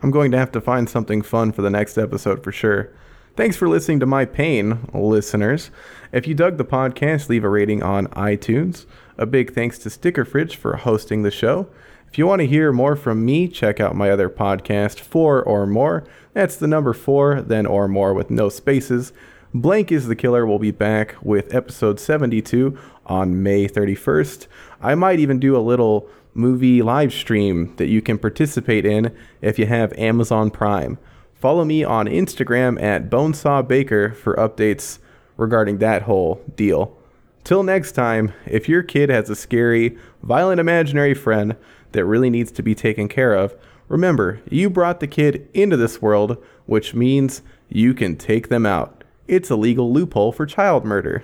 I'm 0.04 0.12
going 0.12 0.30
to 0.32 0.38
have 0.38 0.52
to 0.52 0.62
find 0.62 0.88
something 0.88 1.24
fun 1.24 1.52
for 1.52 1.64
the 1.64 1.72
next 1.72 1.98
episode 1.98 2.44
for 2.44 2.52
sure. 2.52 2.94
Thanks 3.36 3.58
for 3.58 3.68
listening 3.68 4.00
to 4.02 4.06
my 4.06 4.26
pain, 4.26 4.88
listeners. 4.94 5.72
If 6.12 6.28
you 6.28 6.36
dug 6.36 6.58
the 6.58 6.66
podcast, 6.66 7.28
leave 7.28 7.44
a 7.44 7.50
rating 7.50 7.82
on 7.82 8.06
iTunes. 8.10 8.86
A 9.18 9.26
big 9.26 9.56
thanks 9.56 9.80
to 9.80 9.90
Sticker 9.90 10.26
Fridge 10.26 10.56
for 10.58 10.76
hosting 10.76 11.24
the 11.24 11.32
show. 11.32 11.68
If 12.12 12.18
you 12.18 12.28
want 12.28 12.42
to 12.42 12.48
hear 12.48 12.74
more 12.74 12.98
from 12.98 13.24
me, 13.24 13.48
check 13.48 13.80
out 13.80 13.96
my 13.96 14.10
other 14.12 14.30
podcast, 14.30 15.00
Four 15.00 15.42
or 15.42 15.66
More. 15.66 16.04
That's 16.34 16.58
the 16.58 16.68
number 16.68 16.92
four, 16.92 17.42
then 17.42 17.66
or 17.66 17.88
more 17.88 18.14
with 18.14 18.30
no 18.30 18.50
spaces. 18.50 19.14
Blank 19.54 19.94
is 19.94 20.08
the 20.08 20.16
Killer 20.18 20.46
will 20.46 20.60
be 20.60 20.72
back 20.72 21.16
with 21.22 21.56
episode 21.56 22.02
72 22.02 22.78
on 23.06 23.42
May 23.42 23.66
31st. 23.66 24.48
I 24.82 24.94
might 24.94 25.22
even 25.22 25.40
do 25.40 25.56
a 25.56 25.64
little 25.64 26.10
movie 26.34 26.82
live 26.82 27.14
stream 27.14 27.74
that 27.78 27.88
you 27.88 28.02
can 28.02 28.18
participate 28.18 28.86
in 28.86 29.16
if 29.40 29.58
you 29.58 29.68
have 29.68 29.94
Amazon 29.94 30.52
Prime. 30.52 30.98
Follow 31.36 31.64
me 31.64 31.82
on 31.82 32.08
Instagram 32.08 32.82
at 32.82 33.10
BonesawBaker 33.10 34.18
for 34.18 34.36
updates 34.36 35.00
regarding 35.38 35.78
that 35.78 36.02
whole 36.02 36.44
deal. 36.58 36.98
Till 37.46 37.64
next 37.64 37.94
time, 37.94 38.34
if 38.46 38.68
your 38.68 38.84
kid 38.84 39.10
has 39.10 39.30
a 39.30 39.36
scary, 39.36 39.98
violent 40.22 40.60
imaginary 40.60 41.14
friend 41.14 41.56
that 41.92 42.06
really 42.06 42.30
needs 42.30 42.52
to 42.54 42.64
be 42.64 42.76
taken 42.76 43.08
care 43.08 43.34
of, 43.34 43.56
Remember, 43.92 44.40
you 44.50 44.70
brought 44.70 45.02
the 45.02 45.06
kid 45.08 45.50
into 45.54 45.76
this 45.76 46.02
world, 46.02 46.42
which 46.66 46.94
means 46.94 47.42
you 47.68 47.94
can 47.94 48.16
take 48.16 48.48
them 48.48 48.66
out. 48.66 49.04
It's 49.28 49.50
a 49.50 49.58
legal 49.58 49.92
loophole 49.92 50.32
for 50.32 50.46
child 50.46 50.86
murder. 50.86 51.20